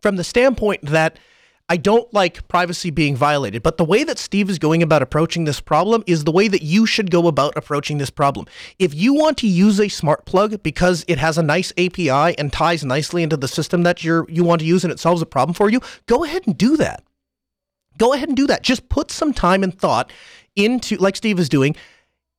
[0.00, 1.18] from the standpoint that
[1.68, 5.44] I don't like privacy being violated, but the way that Steve is going about approaching
[5.44, 8.46] this problem is the way that you should go about approaching this problem.
[8.78, 12.52] If you want to use a smart plug because it has a nice API and
[12.52, 15.26] ties nicely into the system that you're you want to use and it solves a
[15.26, 17.02] problem for you, go ahead and do that.
[17.98, 18.62] Go ahead and do that.
[18.62, 20.12] Just put some time and thought
[20.56, 21.76] into like Steve is doing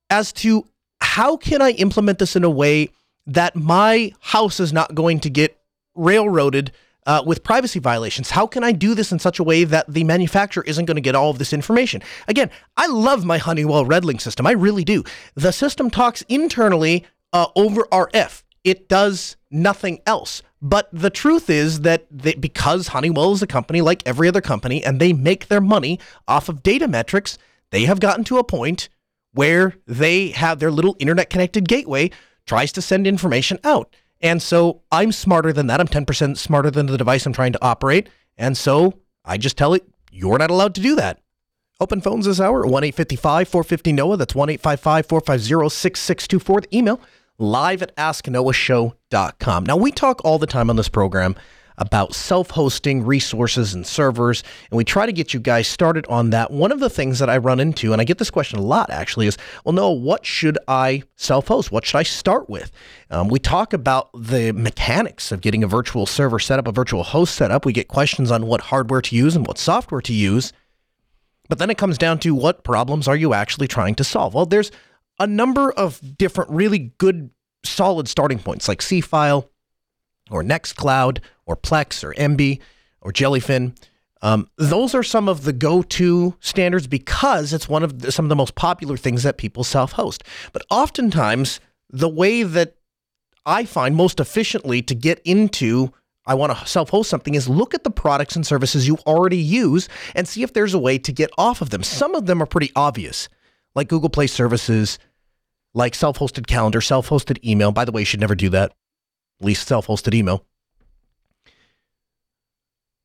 [0.09, 0.65] as to
[0.99, 2.89] how can I implement this in a way
[3.27, 5.57] that my house is not going to get
[5.95, 6.71] railroaded
[7.05, 8.31] uh, with privacy violations.
[8.31, 11.01] How can I do this in such a way that the manufacturer isn't going to
[11.01, 12.01] get all of this information?
[12.27, 14.45] Again, I love my Honeywell RedLink system.
[14.45, 15.03] I really do.
[15.35, 18.43] The system talks internally uh, over RF.
[18.63, 20.43] It does nothing else.
[20.61, 24.83] But the truth is that they, because Honeywell is a company like every other company
[24.83, 27.37] and they make their money off of data metrics,
[27.71, 28.89] they have gotten to a point
[29.33, 32.09] where they have their little internet connected gateway
[32.45, 33.93] tries to send information out.
[34.21, 35.79] And so I'm smarter than that.
[35.79, 38.09] I'm 10% smarter than the device I'm trying to operate.
[38.37, 41.21] And so I just tell it, you're not allowed to do that.
[41.79, 44.17] Open phones this hour, 1 855 450 NOAH.
[44.17, 46.61] That's 1 855 450 6624.
[46.61, 46.99] The email
[47.37, 49.65] live at asknoahshow.com.
[49.65, 51.35] Now, we talk all the time on this program
[51.77, 54.43] about self hosting resources and servers.
[54.71, 56.51] And we try to get you guys started on that.
[56.51, 58.89] One of the things that I run into, and I get this question a lot
[58.89, 61.71] actually, is well, no, what should I self host?
[61.71, 62.71] What should I start with?
[63.09, 67.03] Um, we talk about the mechanics of getting a virtual server set up, a virtual
[67.03, 67.65] host set up.
[67.65, 70.53] We get questions on what hardware to use and what software to use.
[71.49, 74.33] But then it comes down to what problems are you actually trying to solve?
[74.33, 74.71] Well, there's
[75.19, 77.29] a number of different really good
[77.63, 79.47] solid starting points like Seafile
[80.29, 82.59] or Nextcloud or Plex or Emby
[83.01, 83.77] or Jellyfin.
[84.21, 88.29] Um, those are some of the go-to standards because it's one of the, some of
[88.29, 90.23] the most popular things that people self-host.
[90.53, 91.59] But oftentimes,
[91.89, 92.75] the way that
[93.45, 95.93] I find most efficiently to get into
[96.27, 99.87] I want to self-host something is look at the products and services you already use
[100.13, 101.83] and see if there's a way to get off of them.
[101.83, 103.29] Some of them are pretty obvious,
[103.75, 104.99] like Google Play services,
[105.73, 107.71] like self-hosted calendar, self-hosted email.
[107.71, 108.73] By the way, you should never do that.
[109.39, 110.45] At least self-hosted email.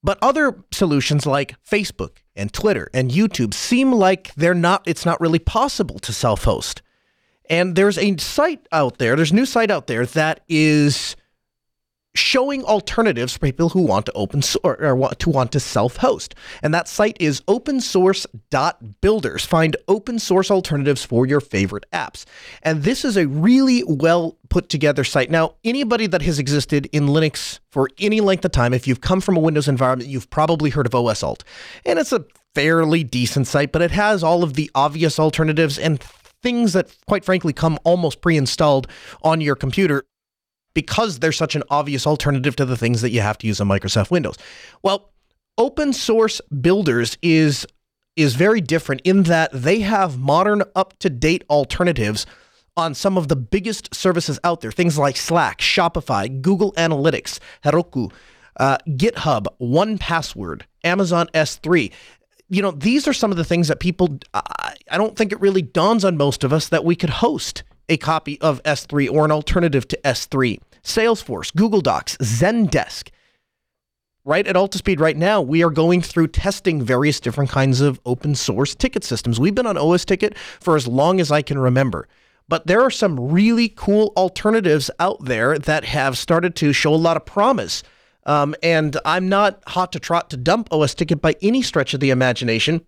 [0.03, 5.21] But other solutions like Facebook and Twitter and YouTube seem like they're not it's not
[5.21, 6.83] really possible to self-host.
[7.49, 11.17] And there's a site out there, there's a new site out there that is
[12.15, 16.35] showing alternatives for people who want to open or, or want to want to self-host.
[16.63, 19.47] And that site is opensource.builders.
[19.47, 22.25] Find open source alternatives for your favorite apps.
[22.63, 25.31] And this is a really well put together site.
[25.31, 29.21] Now, anybody that has existed in Linux for any length of time, if you've come
[29.21, 31.43] from a Windows environment, you've probably heard of OSAlt.
[31.87, 36.03] And it's a fairly decent site, but it has all of the obvious alternatives and
[36.43, 38.89] things that quite frankly come almost pre-installed
[39.23, 40.05] on your computer
[40.75, 43.69] because they're such an obvious alternative to the things that you have to use on
[43.69, 44.37] Microsoft Windows.
[44.83, 45.11] Well,
[45.59, 47.67] open source builders is
[48.15, 52.27] is very different in that they have modern up-to-date alternatives
[52.77, 54.71] on some of the biggest services out there.
[54.71, 58.13] Things like Slack, Shopify, Google Analytics, Heroku,
[58.59, 61.91] uh, GitHub, 1Password, Amazon S3.
[62.49, 65.41] You know, these are some of the things that people, I, I don't think it
[65.41, 69.25] really dawns on most of us that we could host a copy of S3 or
[69.25, 70.61] an alternative to S3.
[70.83, 73.11] Salesforce, Google Docs, Zendesk.
[74.25, 78.37] Right at Altispeed right now, we are going through testing various different kinds of open
[78.37, 79.41] source ticket systems.
[79.41, 82.07] We've been on osTicket for as long as I can remember.
[82.49, 86.97] But there are some really cool alternatives out there that have started to show a
[86.97, 87.83] lot of promise.
[88.25, 92.11] Um, and I'm not hot to trot to dump osTicket by any stretch of the
[92.11, 92.85] imagination.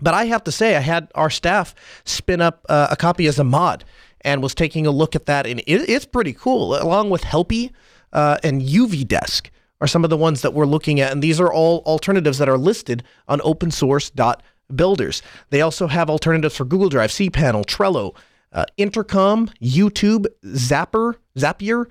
[0.00, 3.82] But I have to say, I had our staff spin up uh, a copy Zammad
[4.24, 6.76] and was taking a look at that, and it, it's pretty cool.
[6.76, 7.70] Along with Helpy
[8.12, 9.48] uh, and UVdesk
[9.80, 12.48] are some of the ones that we're looking at, and these are all alternatives that
[12.48, 15.22] are listed on opensource.builders.
[15.50, 18.14] They also have alternatives for Google Drive, cPanel, Trello,
[18.52, 21.86] uh, Intercom, YouTube, Zapper, Zapier,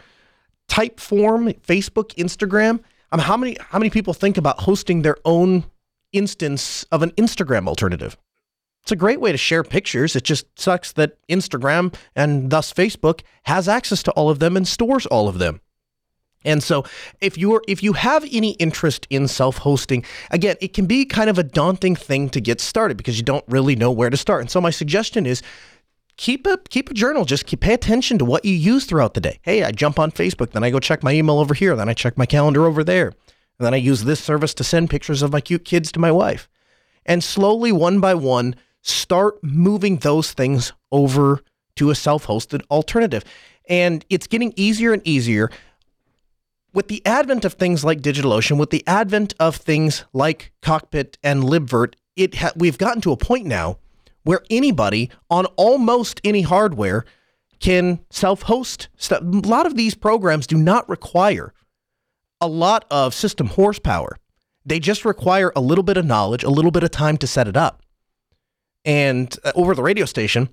[0.69, 2.79] Typeform, Facebook, Instagram.
[3.11, 5.65] Um, how many how many people think about hosting their own
[6.13, 8.15] instance of an Instagram alternative?
[8.83, 10.15] It's a great way to share pictures.
[10.15, 14.67] It just sucks that Instagram and thus Facebook has access to all of them and
[14.67, 15.61] stores all of them.
[16.43, 16.83] And so
[17.19, 21.37] if you're if you have any interest in self-hosting, again, it can be kind of
[21.37, 24.41] a daunting thing to get started because you don't really know where to start.
[24.41, 25.43] And so my suggestion is
[26.17, 27.25] keep a keep a journal.
[27.25, 29.39] Just keep, pay attention to what you use throughout the day.
[29.43, 31.93] Hey, I jump on Facebook, then I go check my email over here, then I
[31.93, 33.07] check my calendar over there.
[33.07, 36.11] And then I use this service to send pictures of my cute kids to my
[36.11, 36.49] wife.
[37.05, 41.41] And slowly one by one, start moving those things over
[41.75, 43.23] to a self hosted alternative.
[43.69, 45.49] And it's getting easier and easier
[46.73, 51.43] with the advent of things like DigitalOcean, with the advent of things like Cockpit and
[51.43, 53.77] Libvirt, it ha- we've gotten to a point now
[54.23, 57.03] where anybody on almost any hardware
[57.59, 59.21] can self-host stuff.
[59.21, 61.53] A lot of these programs do not require
[62.39, 64.17] a lot of system horsepower.
[64.65, 67.47] They just require a little bit of knowledge, a little bit of time to set
[67.47, 67.83] it up.
[68.85, 70.49] And uh, over the radio station,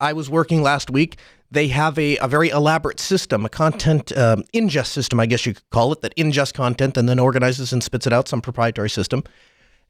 [0.00, 1.18] I was working last week.
[1.50, 5.54] They have a, a very elaborate system, a content um, ingest system, I guess you
[5.54, 8.90] could call it, that ingests content and then organizes and spits it out, some proprietary
[8.90, 9.24] system.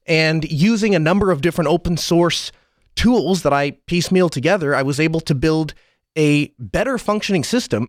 [0.07, 2.51] And using a number of different open source
[2.97, 5.75] tools that I piecemeal together, I was able to build
[6.17, 7.89] a better functioning system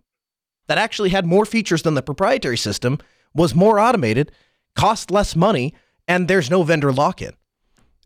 [0.68, 2.98] that actually had more features than the proprietary system,
[3.34, 4.30] was more automated,
[4.76, 5.74] cost less money,
[6.06, 7.32] and there's no vendor lock in.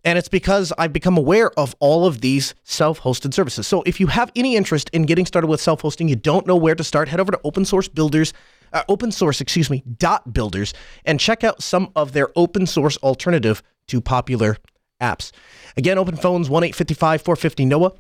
[0.07, 3.67] And it's because I've become aware of all of these self hosted services.
[3.67, 6.55] So if you have any interest in getting started with self hosting, you don't know
[6.55, 8.33] where to start, head over to open source builders,
[8.73, 10.73] uh, open source, excuse me, dot builders,
[11.05, 14.57] and check out some of their open source alternative to popular
[15.03, 15.33] apps.
[15.77, 17.91] Again, open phones 1 855 450 NOAH.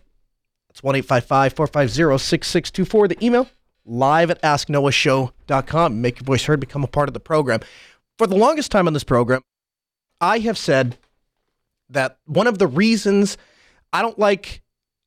[0.69, 3.09] That's 1 855 450 6624.
[3.09, 3.49] The email
[3.85, 6.01] live at asknoahshow.com.
[6.01, 7.61] Make your voice heard, become a part of the program.
[8.17, 9.43] For the longest time on this program,
[10.21, 10.99] I have said
[11.91, 13.37] that one of the reasons
[13.93, 14.62] I don't like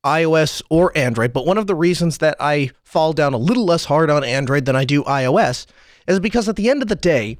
[0.05, 3.85] iOS or Android, but one of the reasons that I fall down a little less
[3.85, 5.65] hard on Android than I do iOS
[6.07, 7.37] is because at the end of the day,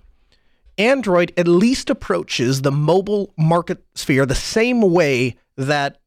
[0.78, 6.00] Android at least approaches the mobile market sphere the same way that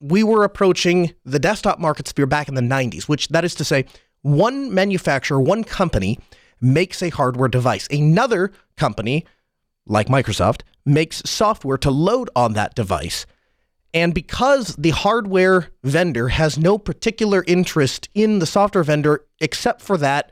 [0.00, 3.64] we were approaching the desktop market sphere back in the 90s, which that is to
[3.64, 3.84] say,
[4.22, 6.18] one manufacturer, one company
[6.60, 7.86] makes a hardware device.
[7.90, 9.24] Another company,
[9.86, 13.26] like Microsoft, makes software to load on that device.
[13.92, 19.96] And because the hardware vendor has no particular interest in the software vendor, except for
[19.98, 20.30] that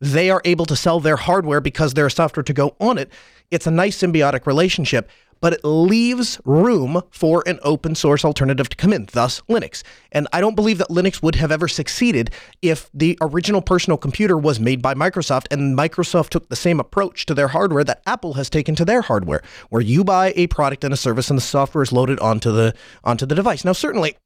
[0.00, 3.10] they are able to sell their hardware because there's software to go on it,
[3.50, 5.08] it's a nice symbiotic relationship
[5.40, 9.82] but it leaves room for an open source alternative to come in, thus Linux.
[10.12, 12.30] And I don't believe that Linux would have ever succeeded
[12.62, 17.26] if the original personal computer was made by Microsoft and Microsoft took the same approach
[17.26, 20.84] to their hardware that Apple has taken to their hardware, where you buy a product
[20.84, 23.64] and a service and the software is loaded onto the onto the device.
[23.64, 24.16] Now, certainly,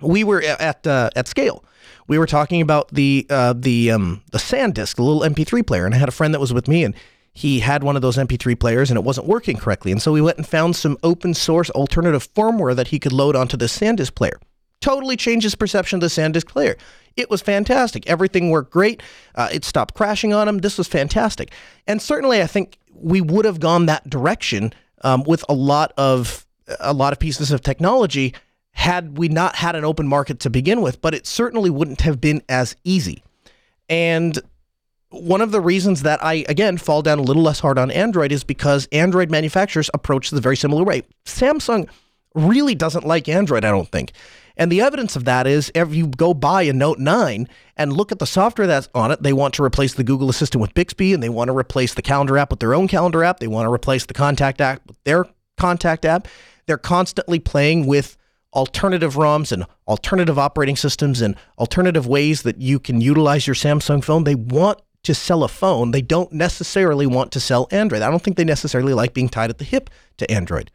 [0.00, 1.64] we were at uh, at SCALE.
[2.06, 5.94] We were talking about the uh, the um, the SanDisk, the little MP3 player, and
[5.94, 6.94] I had a friend that was with me, and
[7.38, 9.92] he had one of those MP3 players and it wasn't working correctly.
[9.92, 13.36] And so we went and found some open source alternative firmware that he could load
[13.36, 14.40] onto the SanDisk player.
[14.80, 16.76] Totally changed his perception of the SanDisk player.
[17.16, 18.04] It was fantastic.
[18.08, 19.04] Everything worked great.
[19.36, 20.58] Uh, it stopped crashing on him.
[20.58, 21.52] This was fantastic.
[21.86, 24.72] And certainly, I think we would have gone that direction
[25.02, 26.44] um, with a lot of
[26.80, 28.34] a lot of pieces of technology
[28.72, 31.00] had we not had an open market to begin with.
[31.00, 33.22] But it certainly wouldn't have been as easy.
[33.88, 34.40] And
[35.10, 38.32] one of the reasons that I, again, fall down a little less hard on Android
[38.32, 41.02] is because Android manufacturers approach a very similar way.
[41.24, 41.88] Samsung
[42.34, 44.12] really doesn't like Android, I don't think.
[44.56, 48.10] And the evidence of that is if you go buy a Note 9 and look
[48.10, 51.14] at the software that's on it, they want to replace the Google Assistant with Bixby
[51.14, 53.38] and they want to replace the calendar app with their own calendar app.
[53.38, 56.26] They want to replace the contact app with their contact app.
[56.66, 58.16] They're constantly playing with
[58.52, 64.02] alternative ROMs and alternative operating systems and alternative ways that you can utilize your Samsung
[64.02, 64.24] phone.
[64.24, 68.02] They want to sell a phone, they don't necessarily want to sell Android.
[68.02, 70.70] I don't think they necessarily like being tied at the hip to Android.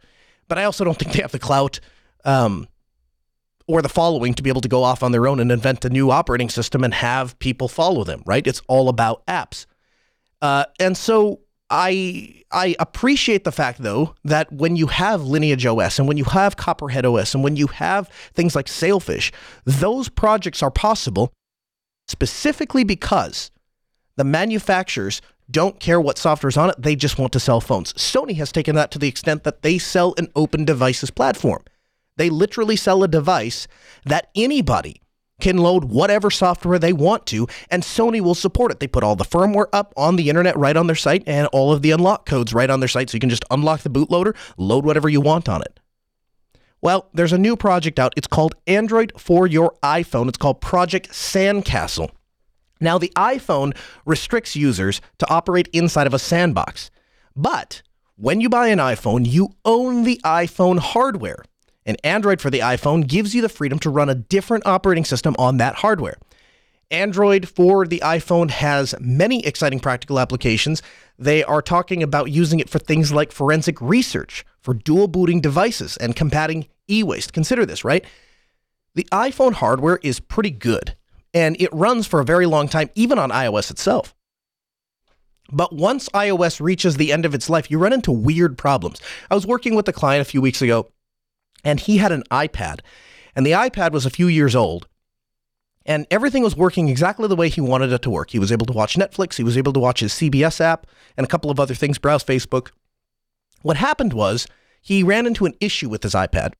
[0.47, 1.79] But I also don't think they have the clout
[2.25, 2.67] um,
[3.67, 5.89] or the following to be able to go off on their own and invent a
[5.89, 8.45] new operating system and have people follow them, right?
[8.45, 9.65] It's all about apps.
[10.41, 15.97] Uh, and so I I appreciate the fact though that when you have Lineage OS
[15.97, 19.31] and when you have Copperhead OS and when you have things like Sailfish,
[19.65, 21.31] those projects are possible
[22.07, 23.49] specifically because
[24.15, 27.93] the manufacturers don't care what software is on it, they just want to sell phones.
[27.93, 31.63] Sony has taken that to the extent that they sell an open devices platform.
[32.15, 33.67] They literally sell a device
[34.05, 35.01] that anybody
[35.41, 38.79] can load whatever software they want to, and Sony will support it.
[38.79, 41.73] They put all the firmware up on the internet right on their site and all
[41.73, 44.35] of the unlock codes right on their site, so you can just unlock the bootloader,
[44.57, 45.79] load whatever you want on it.
[46.81, 48.13] Well, there's a new project out.
[48.15, 50.27] It's called Android for your iPhone.
[50.27, 52.11] It's called Project Sandcastle.
[52.83, 53.75] Now, the iPhone
[54.05, 56.91] restricts users to operate inside of a sandbox.
[57.35, 57.81] But
[58.15, 61.43] when you buy an iPhone, you own the iPhone hardware.
[61.85, 65.35] And Android for the iPhone gives you the freedom to run a different operating system
[65.39, 66.17] on that hardware.
[66.91, 70.83] Android for the iPhone has many exciting practical applications.
[71.17, 75.97] They are talking about using it for things like forensic research, for dual booting devices,
[75.97, 77.33] and combating e waste.
[77.33, 78.05] Consider this, right?
[78.93, 80.95] The iPhone hardware is pretty good
[81.33, 84.13] and it runs for a very long time, even on iOS itself.
[85.51, 89.01] But once iOS reaches the end of its life, you run into weird problems.
[89.29, 90.91] I was working with a client a few weeks ago,
[91.63, 92.79] and he had an iPad,
[93.35, 94.87] and the iPad was a few years old.
[95.85, 98.29] And everything was working exactly the way he wanted it to work.
[98.29, 101.25] He was able to watch Netflix, he was able to watch his CBS app, and
[101.25, 102.71] a couple of other things, browse Facebook.
[103.63, 104.47] What happened was
[104.81, 106.53] he ran into an issue with his iPad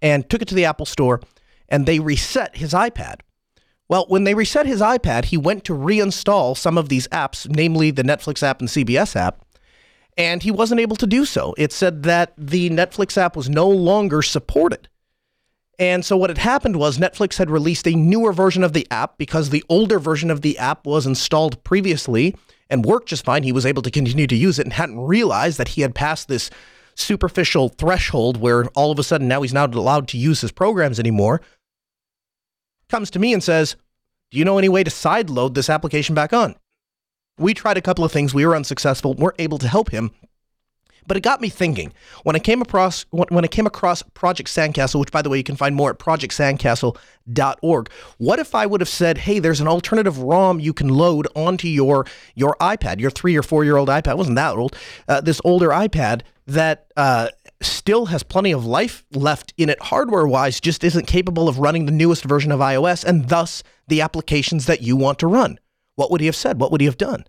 [0.00, 1.20] and took it to the Apple Store,
[1.68, 3.20] and they reset his iPad.
[3.88, 7.90] Well, when they reset his iPad, he went to reinstall some of these apps, namely
[7.90, 9.44] the Netflix app and CBS app,
[10.16, 11.54] and he wasn't able to do so.
[11.56, 14.88] It said that the Netflix app was no longer supported.
[15.78, 19.16] And so what had happened was Netflix had released a newer version of the app
[19.16, 22.34] because the older version of the app was installed previously
[22.68, 23.44] and worked just fine.
[23.44, 26.26] He was able to continue to use it and hadn't realized that he had passed
[26.26, 26.50] this
[26.96, 30.98] superficial threshold where all of a sudden now he's not allowed to use his programs
[30.98, 31.40] anymore
[32.88, 33.76] comes to me and says,
[34.30, 36.56] Do you know any way to sideload this application back on?
[37.38, 38.34] We tried a couple of things.
[38.34, 40.10] We were unsuccessful, weren't able to help him.
[41.08, 45.00] But it got me thinking when I came across when I came across Project Sandcastle,
[45.00, 47.90] which by the way you can find more at projectsandcastle.org.
[48.18, 51.66] What if I would have said, "Hey, there's an alternative ROM you can load onto
[51.66, 54.76] your your iPad, your three or four year old iPad, it wasn't that old,
[55.08, 57.28] uh, this older iPad that uh,
[57.60, 61.86] still has plenty of life left in it hardware wise, just isn't capable of running
[61.86, 65.58] the newest version of iOS and thus the applications that you want to run."
[65.96, 66.60] What would he have said?
[66.60, 67.24] What would he have done?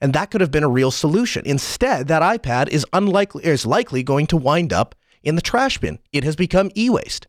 [0.00, 1.42] And that could have been a real solution.
[1.46, 5.98] Instead, that iPad is unlikely is likely going to wind up in the trash bin.
[6.12, 7.26] It has become e-waste.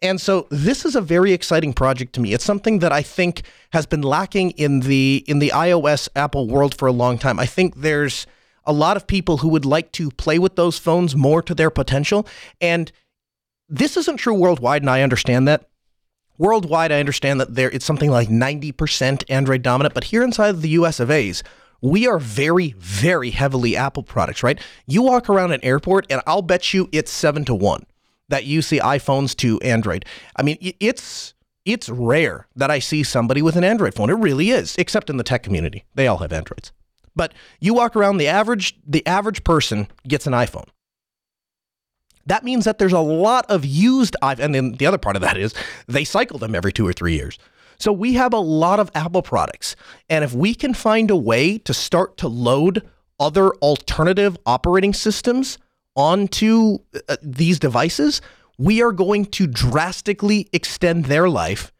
[0.00, 2.32] And so this is a very exciting project to me.
[2.32, 6.74] It's something that I think has been lacking in the in the iOS Apple world
[6.74, 7.38] for a long time.
[7.38, 8.26] I think there's
[8.68, 11.70] a lot of people who would like to play with those phones more to their
[11.70, 12.26] potential
[12.60, 12.92] and
[13.68, 15.68] this isn't true worldwide and I understand that.
[16.38, 20.68] Worldwide I understand that there it's something like 90% Android dominant, but here inside the
[20.70, 21.42] US of A's,
[21.80, 24.60] we are very, very heavily Apple products, right?
[24.86, 27.86] You walk around an airport, and I'll bet you it's seven to one
[28.28, 30.04] that you see iPhones to Android.
[30.36, 34.10] I mean, it's it's rare that I see somebody with an Android phone.
[34.10, 35.84] It really is, except in the tech community.
[35.94, 36.72] They all have Androids.
[37.18, 40.68] But you walk around the average the average person gets an iPhone.
[42.24, 45.22] That means that there's a lot of used iPhones, and then the other part of
[45.22, 45.52] that is
[45.86, 47.38] they cycle them every two or three years.
[47.78, 49.76] So we have a lot of Apple products.
[50.08, 52.88] And if we can find a way to start to load
[53.20, 55.58] other alternative operating systems
[55.96, 58.20] onto uh, these devices,
[58.58, 61.72] we are going to drastically extend their life.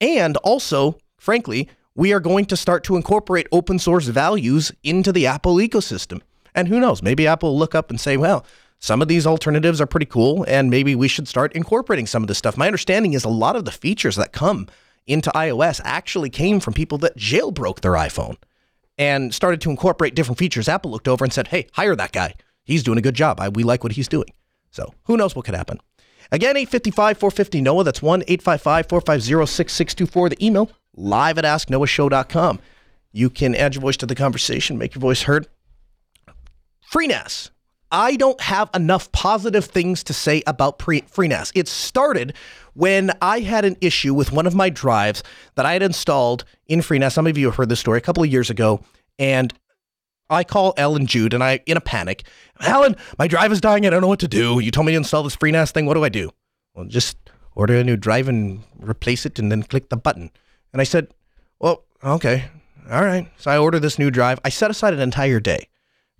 [0.00, 5.26] And also, frankly, we are going to start to incorporate open source values into the
[5.26, 6.20] Apple ecosystem.
[6.54, 8.44] And who knows, maybe Apple will look up and say, well,
[8.78, 12.28] some of these alternatives are pretty cool, and maybe we should start incorporating some of
[12.28, 12.58] this stuff.
[12.58, 14.68] My understanding is a lot of the features that come
[15.06, 18.36] into iOS actually came from people that jailbroke their iPhone
[18.98, 20.68] and started to incorporate different features.
[20.68, 22.34] Apple looked over and said, hey, hire that guy.
[22.64, 23.40] He's doing a good job.
[23.40, 24.28] I, we like what he's doing.
[24.70, 25.80] So who knows what could happen.
[26.32, 27.84] Again, 855 450 NOAH.
[27.84, 30.28] That's 1 855 450 6624.
[30.30, 32.58] The email live at asknoahshow.com.
[33.12, 35.46] You can add your voice to the conversation, make your voice heard.
[36.92, 37.50] FreeNAS
[37.90, 41.52] I don't have enough positive things to say about pre- FreeNAS.
[41.54, 42.34] It started
[42.74, 45.22] when I had an issue with one of my drives
[45.54, 47.12] that I had installed in FreeNAS.
[47.12, 48.80] Some of you have heard this story a couple of years ago,
[49.18, 49.54] and
[50.28, 52.24] I call Allan Jude, and I in a panic.
[52.60, 53.86] Allan, my drive is dying.
[53.86, 54.58] I don't know what to do.
[54.58, 55.86] You told me to install this FreeNAS thing.
[55.86, 56.30] What do I do?
[56.74, 57.16] Well, just
[57.54, 60.32] order a new drive and replace it, and then click the button.
[60.72, 61.14] And I said,
[61.58, 62.50] well, okay,
[62.90, 63.30] all right.
[63.38, 64.40] So I ordered this new drive.
[64.44, 65.68] I set aside an entire day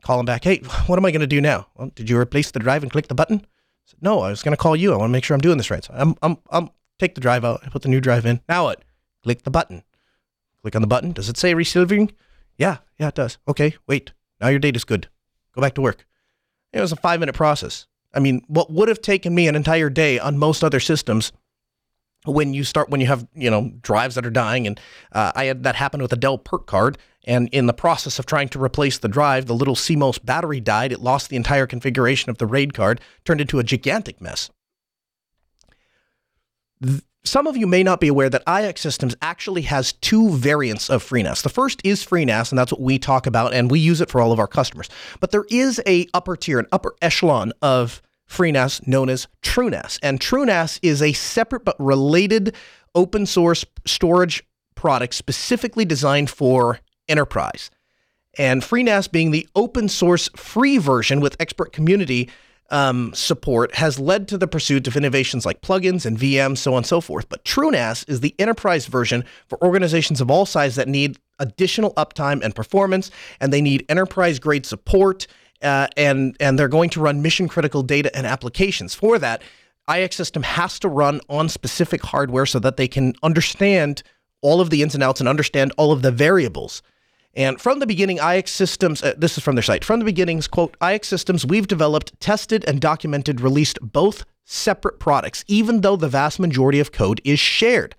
[0.07, 0.45] call him back.
[0.45, 1.67] Hey, what am I going to do now?
[1.75, 3.39] Well, did you replace the drive and click the button?
[3.39, 4.93] I said, no, I was going to call you.
[4.93, 5.85] I want to make sure I'm doing this right.
[5.85, 7.61] So I'm, I'm, I'm take the drive out.
[7.65, 8.41] I put the new drive in.
[8.49, 8.85] Now what?
[9.25, 9.83] Click the button.
[10.63, 11.13] Click on the button.
[11.13, 12.13] Does it say resilvering?
[12.57, 13.39] Yeah, yeah, it does.
[13.49, 14.13] Okay, wait.
[14.41, 15.09] Now your data's good.
[15.55, 16.07] Go back to work.
[16.73, 17.87] It was a five minute process.
[18.15, 21.33] I mean, what would have taken me an entire day on most other systems
[22.27, 24.81] when you start when you have you know drives that are dying and
[25.13, 28.27] uh, i had that happen with a dell PERC card and in the process of
[28.27, 32.31] trying to replace the drive the little cmos battery died it lost the entire configuration
[32.31, 34.51] of the raid card turned into a gigantic mess
[37.27, 41.03] some of you may not be aware that IX Systems actually has two variants of
[41.03, 41.43] FreeNAS.
[41.43, 44.21] The first is FreeNAS, and that's what we talk about, and we use it for
[44.21, 44.89] all of our customers.
[45.19, 49.99] But there is a upper tier, an upper echelon of FreeNAS known as TrueNAS.
[50.03, 52.55] And TrueNAS is a separate but related
[52.95, 54.43] open source storage
[54.75, 57.71] product specifically designed for enterprise.
[58.39, 62.31] And FreeNAS being the open source free version with expert community
[62.71, 66.79] um, support has led to the pursuit of innovations like plugins and VMs, so on
[66.79, 67.29] and so forth.
[67.29, 72.43] But TrueNAS is the enterprise version for organizations of all sizes that need additional uptime
[72.43, 73.11] and performance,
[73.41, 75.27] and they need enterprise grade support
[75.63, 78.95] uh, and and they're going to run mission critical data and applications.
[78.95, 79.43] For that,
[79.93, 84.03] IX system has to run on specific hardware so that they can understand
[84.43, 86.83] all of the ins and outs and understand all of the variables.
[87.35, 90.49] And from the beginning, IX Systems, uh, this is from their site, from the beginnings,
[90.49, 96.09] quote, IX Systems, we've developed, tested, and documented, released both separate products, even though the
[96.09, 97.95] vast majority of code is shared.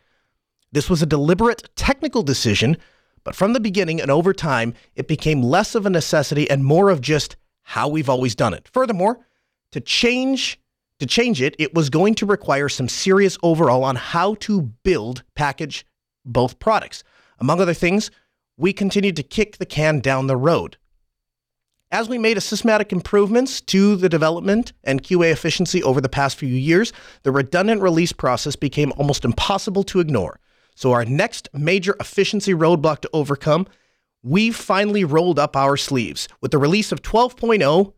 [0.72, 2.78] This was a deliberate technical decision,
[3.24, 6.90] but from the beginning and over time, it became less of a necessity and more
[6.90, 7.36] of just
[7.68, 8.70] how we've always done it.
[8.72, 9.20] Furthermore,
[9.74, 10.58] to change
[11.00, 15.24] to change it, it was going to require some serious overhaul on how to build
[15.36, 15.86] package
[16.26, 17.04] both products.
[17.40, 18.10] Among other things,
[18.58, 20.78] we continued to kick the can down the road.
[21.92, 26.50] As we made systematic improvements to the development and QA efficiency over the past few
[26.50, 26.94] years,
[27.24, 30.40] the redundant release process became almost impossible to ignore.
[30.74, 33.68] So, our next major efficiency roadblock to overcome
[34.24, 36.28] we've finally rolled up our sleeves.
[36.42, 37.94] With the release of 12.0,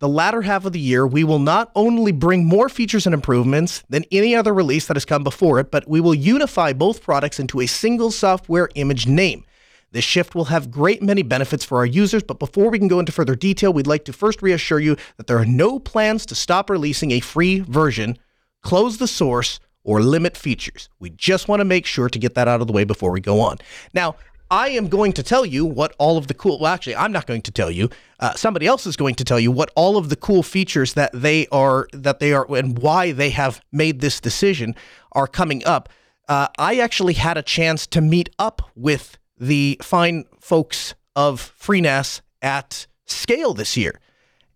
[0.00, 3.84] the latter half of the year, we will not only bring more features and improvements
[3.90, 7.38] than any other release that has come before it, but we will unify both products
[7.38, 9.44] into a single software image name.
[9.92, 13.00] This shift will have great many benefits for our users, but before we can go
[13.00, 16.34] into further detail, we'd like to first reassure you that there are no plans to
[16.34, 18.16] stop releasing a free version,
[18.62, 20.88] close the source, or limit features.
[20.98, 23.20] We just want to make sure to get that out of the way before we
[23.20, 23.58] go on.
[23.92, 24.16] Now,
[24.50, 26.58] I am going to tell you what all of the cool.
[26.58, 27.88] Well, actually, I'm not going to tell you.
[28.18, 31.10] Uh, somebody else is going to tell you what all of the cool features that
[31.14, 34.74] they are that they are and why they have made this decision
[35.12, 35.88] are coming up.
[36.28, 42.20] Uh, I actually had a chance to meet up with the fine folks of FreeNAS
[42.42, 44.00] at SCALE this year.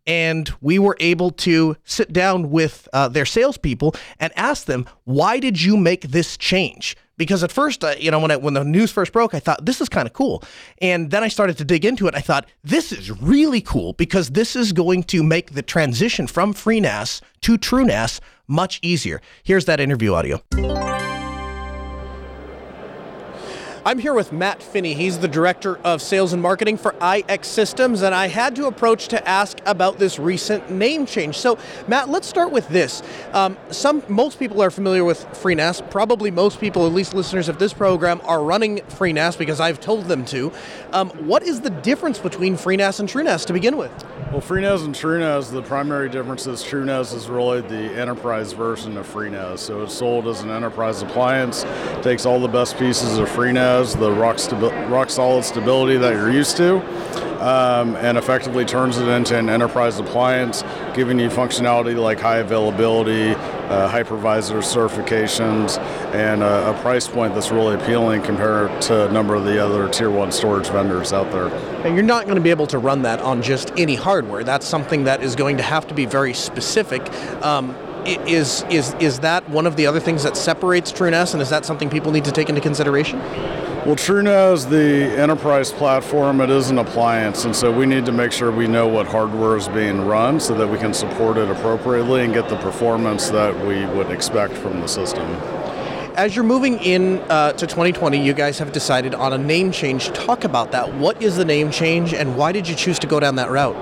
[0.06, 5.38] And we were able to sit down with uh, their salespeople and ask them, why
[5.40, 6.96] did you make this change?
[7.16, 9.64] Because at first, uh, you know, when, I, when the news first broke, I thought
[9.64, 10.42] this is kind of cool.
[10.78, 12.14] And then I started to dig into it.
[12.14, 16.52] I thought this is really cool because this is going to make the transition from
[16.52, 19.20] FreeNAS to TrueNAS much easier.
[19.42, 20.42] Here's that interview audio.
[23.86, 24.94] I'm here with Matt Finney.
[24.94, 29.08] He's the director of sales and marketing for IX Systems, and I had to approach
[29.08, 31.36] to ask about this recent name change.
[31.36, 33.02] So, Matt, let's start with this.
[33.34, 35.90] Um, some, most people are familiar with FreeNAS.
[35.90, 40.06] Probably most people, at least listeners of this program, are running FreeNAS because I've told
[40.06, 40.50] them to.
[40.94, 43.92] Um, what is the difference between FreeNAS and TrueNAS to begin with?
[44.34, 49.06] Well, FreeNAS and TrueNAS, the primary difference is TrueNAS is really the enterprise version of
[49.06, 49.60] FreeNAS.
[49.60, 51.64] So it's sold as an enterprise appliance,
[52.02, 56.32] takes all the best pieces of FreeNAS the rock, stabi- rock solid stability that you're
[56.32, 56.78] used to,
[57.46, 60.64] um, and effectively turns it into an enterprise appliance,
[60.94, 63.34] giving you functionality like high availability,
[63.68, 65.78] uh, hypervisor certifications,
[66.14, 69.88] and a, a, price point that's really appealing compared to a number of the other
[69.88, 71.48] tier one storage vendors out there.
[71.84, 74.44] And you're not going to be able to run that on just any hardware.
[74.44, 77.02] That's something that is going to have to be very specific.
[77.42, 77.74] Um,
[78.06, 81.64] is is is that one of the other things that separates TrueNAS, and is that
[81.64, 83.18] something people need to take into consideration?
[83.84, 88.32] Well, TrueNAS, the enterprise platform, it is an appliance, and so we need to make
[88.32, 92.24] sure we know what hardware is being run so that we can support it appropriately
[92.24, 95.30] and get the performance that we would expect from the system.
[96.16, 100.08] As you're moving in uh, to 2020, you guys have decided on a name change.
[100.12, 100.94] Talk about that.
[100.94, 103.76] What is the name change, and why did you choose to go down that route?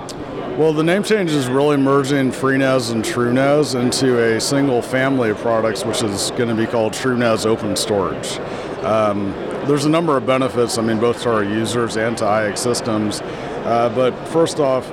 [0.58, 5.38] Well, the name change is really merging FreeNAS and TrueNAS into a single family of
[5.38, 8.40] products, which is going to be called TrueNAS Open Storage.
[8.84, 9.32] Um,
[9.66, 13.20] there's a number of benefits, I mean, both to our users and to IX systems.
[13.20, 14.90] Uh, but first off,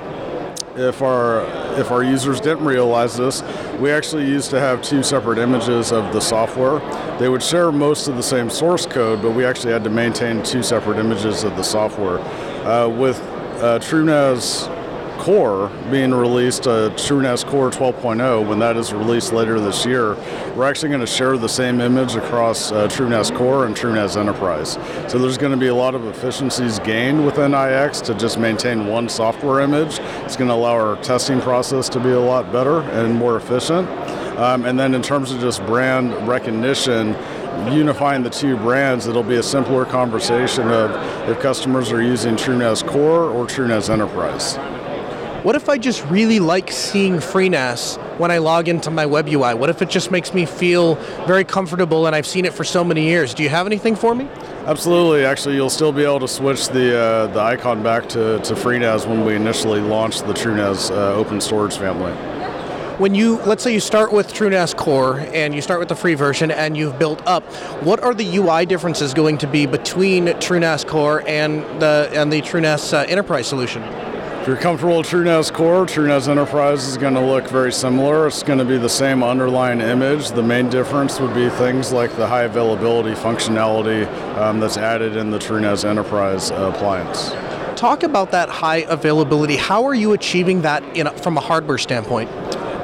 [0.76, 1.44] if our
[1.80, 3.42] if our users didn't realize this,
[3.80, 6.80] we actually used to have two separate images of the software.
[7.20, 10.44] They would share most of the same source code, but we actually had to maintain
[10.44, 12.20] two separate images of the software.
[12.66, 13.20] Uh, with
[13.62, 14.79] uh, TrueNAS
[15.30, 20.16] Core being released, uh, TrueNAS Core 12.0, when that is released later this year,
[20.56, 24.80] we're actually going to share the same image across uh, TrueNAS Core and TrueNAS Enterprise.
[25.08, 28.88] So there's going to be a lot of efficiencies gained within IX to just maintain
[28.88, 30.00] one software image.
[30.26, 33.88] It's going to allow our testing process to be a lot better and more efficient.
[34.40, 37.10] Um, and then in terms of just brand recognition,
[37.72, 40.90] unifying the two brands, it'll be a simpler conversation of
[41.30, 44.58] if customers are using TrueNAS Core or TrueNAS Enterprise.
[45.44, 49.54] What if I just really like seeing FreeNAS when I log into my web UI?
[49.54, 52.84] What if it just makes me feel very comfortable and I've seen it for so
[52.84, 53.34] many years?
[53.34, 54.28] Do you have anything for me?
[54.66, 55.24] Absolutely.
[55.24, 59.08] Actually, you'll still be able to switch the uh, the icon back to, to FreeNAS
[59.08, 62.12] when we initially launched the TrueNAS uh, open storage family.
[62.98, 66.16] When you let's say you start with TrueNAS Core and you start with the free
[66.16, 67.46] version and you've built up,
[67.82, 72.42] what are the UI differences going to be between TrueNAS Core and the and the
[72.42, 74.09] TrueNAS uh, Enterprise solution?
[74.50, 78.26] You're comfortable with TrueNAS Core, TrueNAS Enterprise is going to look very similar.
[78.26, 80.32] It's going to be the same underlying image.
[80.32, 84.08] The main difference would be things like the high availability functionality
[84.40, 87.30] um, that's added in the TrueNAS Enterprise uh, appliance.
[87.80, 89.56] Talk about that high availability.
[89.56, 92.32] How are you achieving that in, from a hardware standpoint?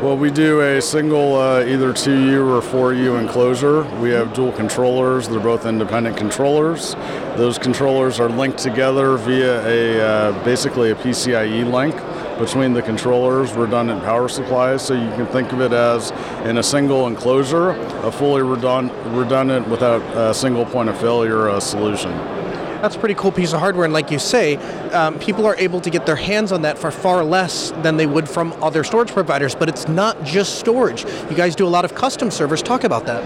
[0.06, 3.82] Well, we do a single uh, either 2U or 4U enclosure.
[4.00, 5.28] We have dual controllers.
[5.28, 6.94] They're both independent controllers.
[7.38, 11.96] Those controllers are linked together via a uh, basically a PCIe link
[12.38, 14.86] between the controllers, redundant power supplies.
[14.86, 16.12] So you can think of it as
[16.48, 17.72] in a single enclosure,
[18.06, 22.35] a fully redundant without a single point of failure uh, solution
[22.82, 23.86] that's a pretty cool piece of hardware.
[23.86, 24.56] And like you say,
[24.92, 28.06] um, people are able to get their hands on that for far less than they
[28.06, 29.56] would from other storage providers.
[29.56, 31.06] But it's not just storage.
[31.30, 32.62] You guys do a lot of custom servers.
[32.62, 33.24] Talk about that.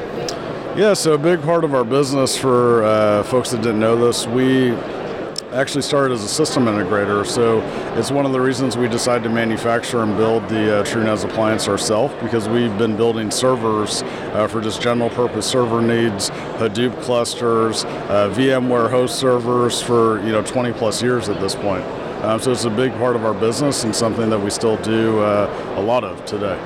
[0.78, 4.28] Yeah, so a big part of our business for uh, folks that didn't know this,
[4.28, 4.72] we
[5.54, 7.60] actually started as a system integrator, so
[7.98, 11.68] it's one of the reasons we decided to manufacture and build the uh, TrueNAS appliance
[11.68, 16.30] ourselves because we've been building servers uh, for just general purpose server needs,
[16.60, 21.84] Hadoop clusters, uh, VMware host servers for you know 20 plus years at this point.
[22.24, 25.20] Um, so it's a big part of our business and something that we still do
[25.20, 26.58] uh, a lot of today.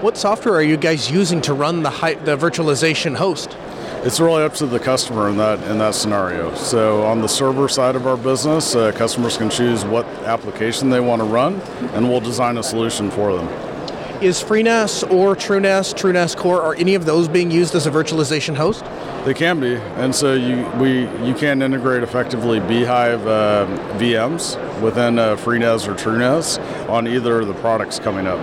[0.00, 1.90] What software are you guys using to run the,
[2.24, 3.56] the virtualization host?
[4.04, 6.54] It's really up to the customer in that in that scenario.
[6.56, 11.00] So on the server side of our business, uh, customers can choose what application they
[11.00, 11.54] want to run,
[11.94, 13.48] and we'll design a solution for them.
[14.22, 18.54] Is FreeNAS or TrueNAS, TrueNAS Core, are any of those being used as a virtualization
[18.54, 18.84] host?
[19.24, 23.64] They can be, and so you we you can integrate effectively bhyve uh,
[23.96, 26.58] VMs within uh, FreeNAS or TrueNAS
[26.90, 28.38] on either of the products coming up.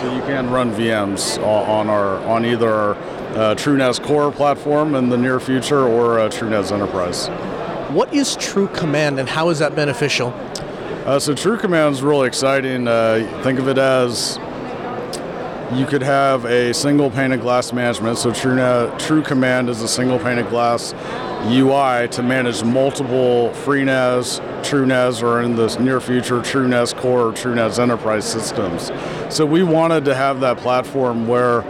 [0.00, 5.10] So you can run VMs on our on either our uh, TrueNAS Core platform in
[5.10, 7.28] the near future or uh, TrueNAS Enterprise.
[7.94, 10.28] What is True Command and how is that beneficial?
[11.04, 12.88] Uh, so True Command is really exciting.
[12.88, 14.38] Uh, think of it as
[15.74, 18.16] you could have a single pane of glass management.
[18.16, 18.56] So True,
[18.98, 20.94] True Command is a single pane of glass
[21.44, 27.78] UI to manage multiple FreeNAS, TrueNAS, or in the near future, TrueNAS Core or TrueNAS
[27.78, 28.90] Enterprise systems.
[29.28, 31.64] So we wanted to have that platform where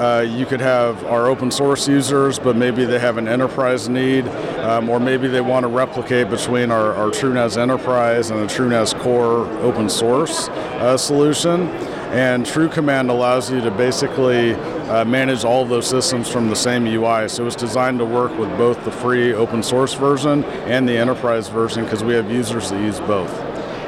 [0.00, 4.26] uh, you could have our open source users, but maybe they have an enterprise need,
[4.60, 8.98] um, or maybe they want to replicate between our, our TrueNAS Enterprise and a TrueNAS
[9.00, 11.68] Core open source uh, solution.
[12.12, 16.86] And True Command allows you to basically uh, manage all those systems from the same
[16.86, 17.28] UI.
[17.28, 21.48] So it's designed to work with both the free open source version and the enterprise
[21.48, 23.30] version because we have users that use both.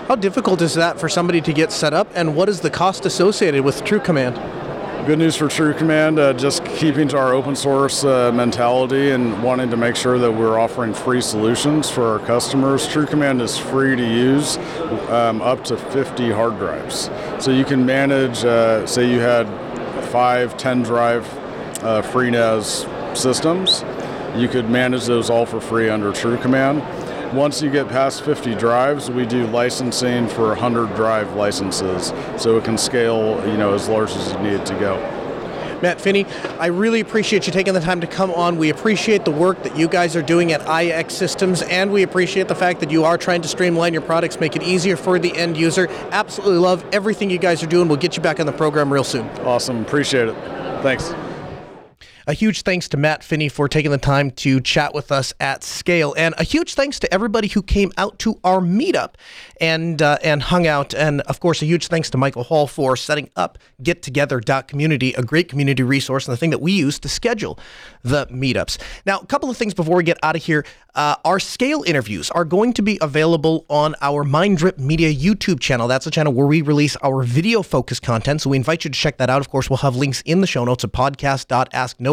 [0.09, 3.07] How difficult is that for somebody to get set up, and what is the cost
[3.07, 4.37] associated with True Command?
[5.05, 9.43] Good news for True Command, uh, just keeping to our open source uh, mentality and
[9.43, 12.87] wanting to make sure that we're offering free solutions for our customers.
[12.87, 14.59] True Command is free to use
[15.09, 17.11] um, up to 50 hard drives.
[17.45, 19.49] So you can manage, uh, say you had
[20.11, 21.27] five 10 drive
[21.83, 23.83] uh, FreeNAS systems,
[24.41, 26.81] you could manage those all for free under True Command.
[27.33, 32.65] Once you get past 50 drives, we do licensing for 100 drive licenses, so it
[32.65, 34.97] can scale, you know, as large as you need it to go.
[35.81, 36.27] Matt Finney,
[36.61, 38.57] I really appreciate you taking the time to come on.
[38.59, 42.49] We appreciate the work that you guys are doing at IX Systems, and we appreciate
[42.49, 45.35] the fact that you are trying to streamline your products, make it easier for the
[45.37, 45.89] end user.
[46.13, 47.89] Absolutely love everything you guys are doing.
[47.89, 49.27] We'll get you back on the program real soon.
[49.41, 49.81] Awesome.
[49.81, 50.35] Appreciate it.
[50.83, 51.13] Thanks.
[52.27, 55.65] A huge thanks to Matt Finney for taking the time to chat with us at
[55.65, 59.15] SCALE, and a huge thanks to everybody who came out to our meetup
[59.61, 62.97] and uh, and hung out, and of course a huge thanks to Michael Hall for
[62.97, 67.59] setting up GetTogether.community, a great community resource and the thing that we use to schedule
[68.05, 68.79] the meetups.
[69.05, 70.65] Now, a couple of things before we get out of here.
[70.95, 75.89] Uh, our SCALE interviews are going to be available on our Minddrip Media YouTube channel.
[75.89, 78.43] That's a channel where we release our video focused content.
[78.43, 79.41] So we invite you to check that out.
[79.41, 80.93] Of course, we'll have links in the show notes at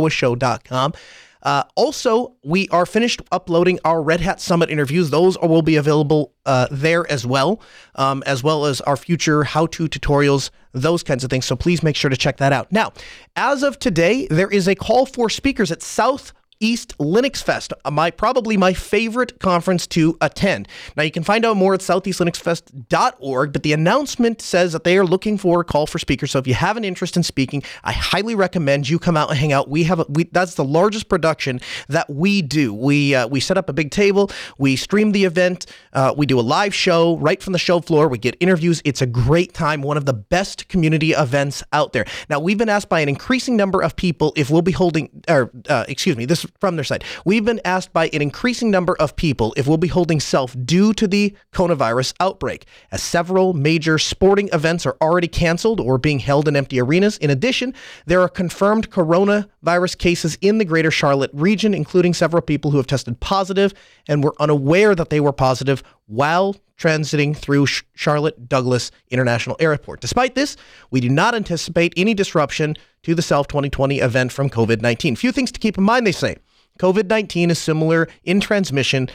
[0.10, 0.93] podcast.asknoahshow.com.
[1.41, 5.10] Uh, also, we are finished uploading our Red Hat Summit interviews.
[5.10, 7.62] Those will be available uh, there as well,
[7.95, 11.45] um, as well as our future how to tutorials, those kinds of things.
[11.45, 12.70] So please make sure to check that out.
[12.74, 12.91] Now,
[13.38, 17.91] as of today, there is a call for speakers at South East Linux Fest, uh,
[17.91, 20.68] my probably my favorite conference to attend.
[20.97, 25.05] Now you can find out more at southeastlinuxfest.org, but the announcement says that they are
[25.05, 26.32] looking for a call for speakers.
[26.32, 29.39] So if you have an interest in speaking, I highly recommend you come out and
[29.39, 29.70] hang out.
[29.70, 32.74] We have a, we, that's the largest production that we do.
[32.74, 36.39] We uh, we set up a big table, we stream the event, uh, we do
[36.39, 38.10] a live show right from the show floor.
[38.10, 38.82] We get interviews.
[38.84, 42.05] It's a great time, one of the best community events out there.
[42.30, 45.51] Now we've been asked by an increasing number of people if we'll be holding, or
[45.70, 47.03] uh, excuse me, this from their side.
[47.25, 50.93] We've been asked by an increasing number of people if we'll be holding SELF due
[50.93, 56.47] to the coronavirus outbreak, as several major sporting events are already canceled or being held
[56.47, 57.17] in empty arenas.
[57.17, 57.73] In addition,
[58.05, 62.87] there are confirmed coronavirus cases in the greater Charlotte region, including several people who have
[62.87, 63.73] tested positive
[64.07, 70.01] and were unaware that they were positive while transiting through Charlotte Douglas International Airport.
[70.01, 70.57] Despite this,
[70.89, 75.15] we do not anticipate any disruption to the SELF 2020 event from COVID 19.
[75.15, 76.38] Few things to keep in mind, they say.
[76.80, 79.09] COVID 19 is similar in transmission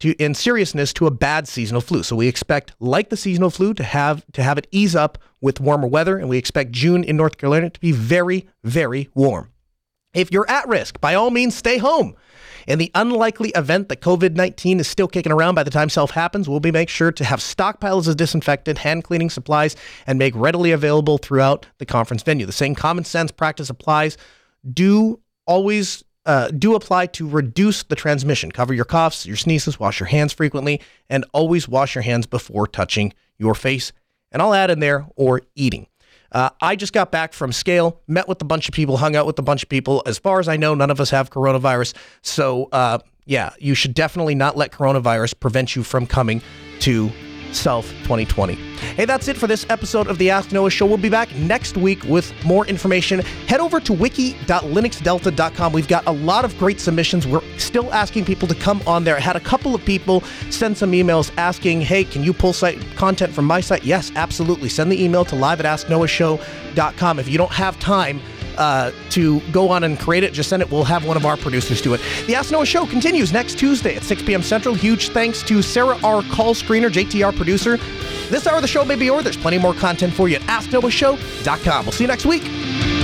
[0.00, 2.02] to in seriousness to a bad seasonal flu.
[2.02, 5.60] So we expect, like the seasonal flu, to have to have it ease up with
[5.60, 9.50] warmer weather, and we expect June in North Carolina to be very, very warm.
[10.14, 12.16] If you're at risk, by all means, stay home.
[12.66, 16.10] In the unlikely event that COVID 19 is still kicking around by the time SELF
[16.10, 19.74] happens, we'll be make sure to have stockpiles of disinfectant, hand cleaning supplies,
[20.06, 22.44] and make readily available throughout the conference venue.
[22.44, 24.18] The same common sense practice applies.
[24.70, 28.52] Do always uh, do apply to reduce the transmission.
[28.52, 32.66] Cover your coughs, your sneezes, wash your hands frequently, and always wash your hands before
[32.66, 33.92] touching your face.
[34.30, 35.86] And I'll add in there or eating.
[36.32, 39.26] Uh, I just got back from SCALE, met with a bunch of people, hung out
[39.26, 40.02] with a bunch of people.
[40.06, 41.94] As far as I know, none of us have coronavirus.
[42.22, 46.42] So, uh, yeah, you should definitely not let coronavirus prevent you from coming
[46.80, 47.10] to
[47.52, 48.54] South 2020.
[48.54, 50.86] Hey, that's it for this episode of the Ask Noah Show.
[50.86, 53.20] We'll be back next week with more information.
[53.46, 55.72] Head over to wiki.linuxdelta.com.
[55.72, 57.26] We've got a lot of great submissions.
[57.26, 59.16] We're still asking people to come on there.
[59.16, 62.80] I had a couple of people send some emails asking, hey, can you pull site
[62.96, 63.84] content from my site?
[63.84, 64.68] Yes, absolutely.
[64.68, 67.18] Send the email to live at asknoahshow.com.
[67.18, 68.20] If you don't have time,
[68.58, 70.70] uh, to go on and create it, just send it.
[70.70, 72.00] We'll have one of our producers do it.
[72.26, 74.42] The Ask Noah Show continues next Tuesday at 6 p.m.
[74.42, 74.74] Central.
[74.74, 76.22] Huge thanks to Sarah R.
[76.24, 77.76] Call Screener, JTR producer.
[78.28, 79.22] This hour of the show may be over.
[79.22, 81.84] There's plenty more content for you at AskNoahShow.com.
[81.84, 82.97] We'll see you next week.